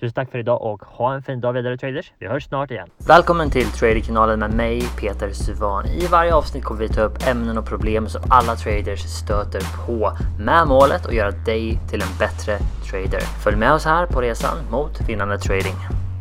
Tusen 0.00 0.14
tack 0.14 0.30
för 0.30 0.38
idag 0.38 0.62
och 0.62 0.84
ha 0.84 1.14
en 1.14 1.22
fin 1.22 1.40
dag 1.40 1.52
vidare 1.52 1.76
traders. 1.76 2.12
Vi 2.18 2.26
hörs 2.26 2.44
snart 2.44 2.70
igen. 2.70 2.88
Välkommen 2.98 3.50
till 3.50 3.66
Traderkanalen 3.66 4.38
med 4.38 4.54
mig 4.54 4.82
Peter 5.00 5.32
Suvan. 5.32 5.86
I 5.86 6.06
varje 6.06 6.34
avsnitt 6.34 6.64
kommer 6.64 6.80
vi 6.80 6.88
ta 6.88 7.00
upp 7.00 7.26
ämnen 7.26 7.58
och 7.58 7.66
problem 7.66 8.08
som 8.08 8.22
alla 8.30 8.56
traders 8.56 9.00
stöter 9.00 9.86
på 9.86 10.16
med 10.38 10.68
målet 10.68 11.06
att 11.06 11.14
göra 11.14 11.30
dig 11.30 11.78
till 11.90 12.02
en 12.02 12.18
bättre 12.18 12.58
trader. 12.90 13.20
Följ 13.20 13.56
med 13.56 13.72
oss 13.72 13.84
här 13.84 14.06
på 14.06 14.20
resan 14.20 14.56
mot 14.70 15.08
vinnande 15.08 15.38
trading. 15.38 15.76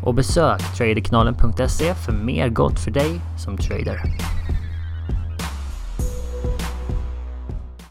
Och 0.05 0.13
besök 0.13 0.61
traderkanalen.se 0.77 1.93
för 1.93 2.11
mer 2.11 2.49
gott 2.49 2.79
för 2.79 2.91
dig 2.91 3.19
som 3.37 3.57
trader. 3.57 4.01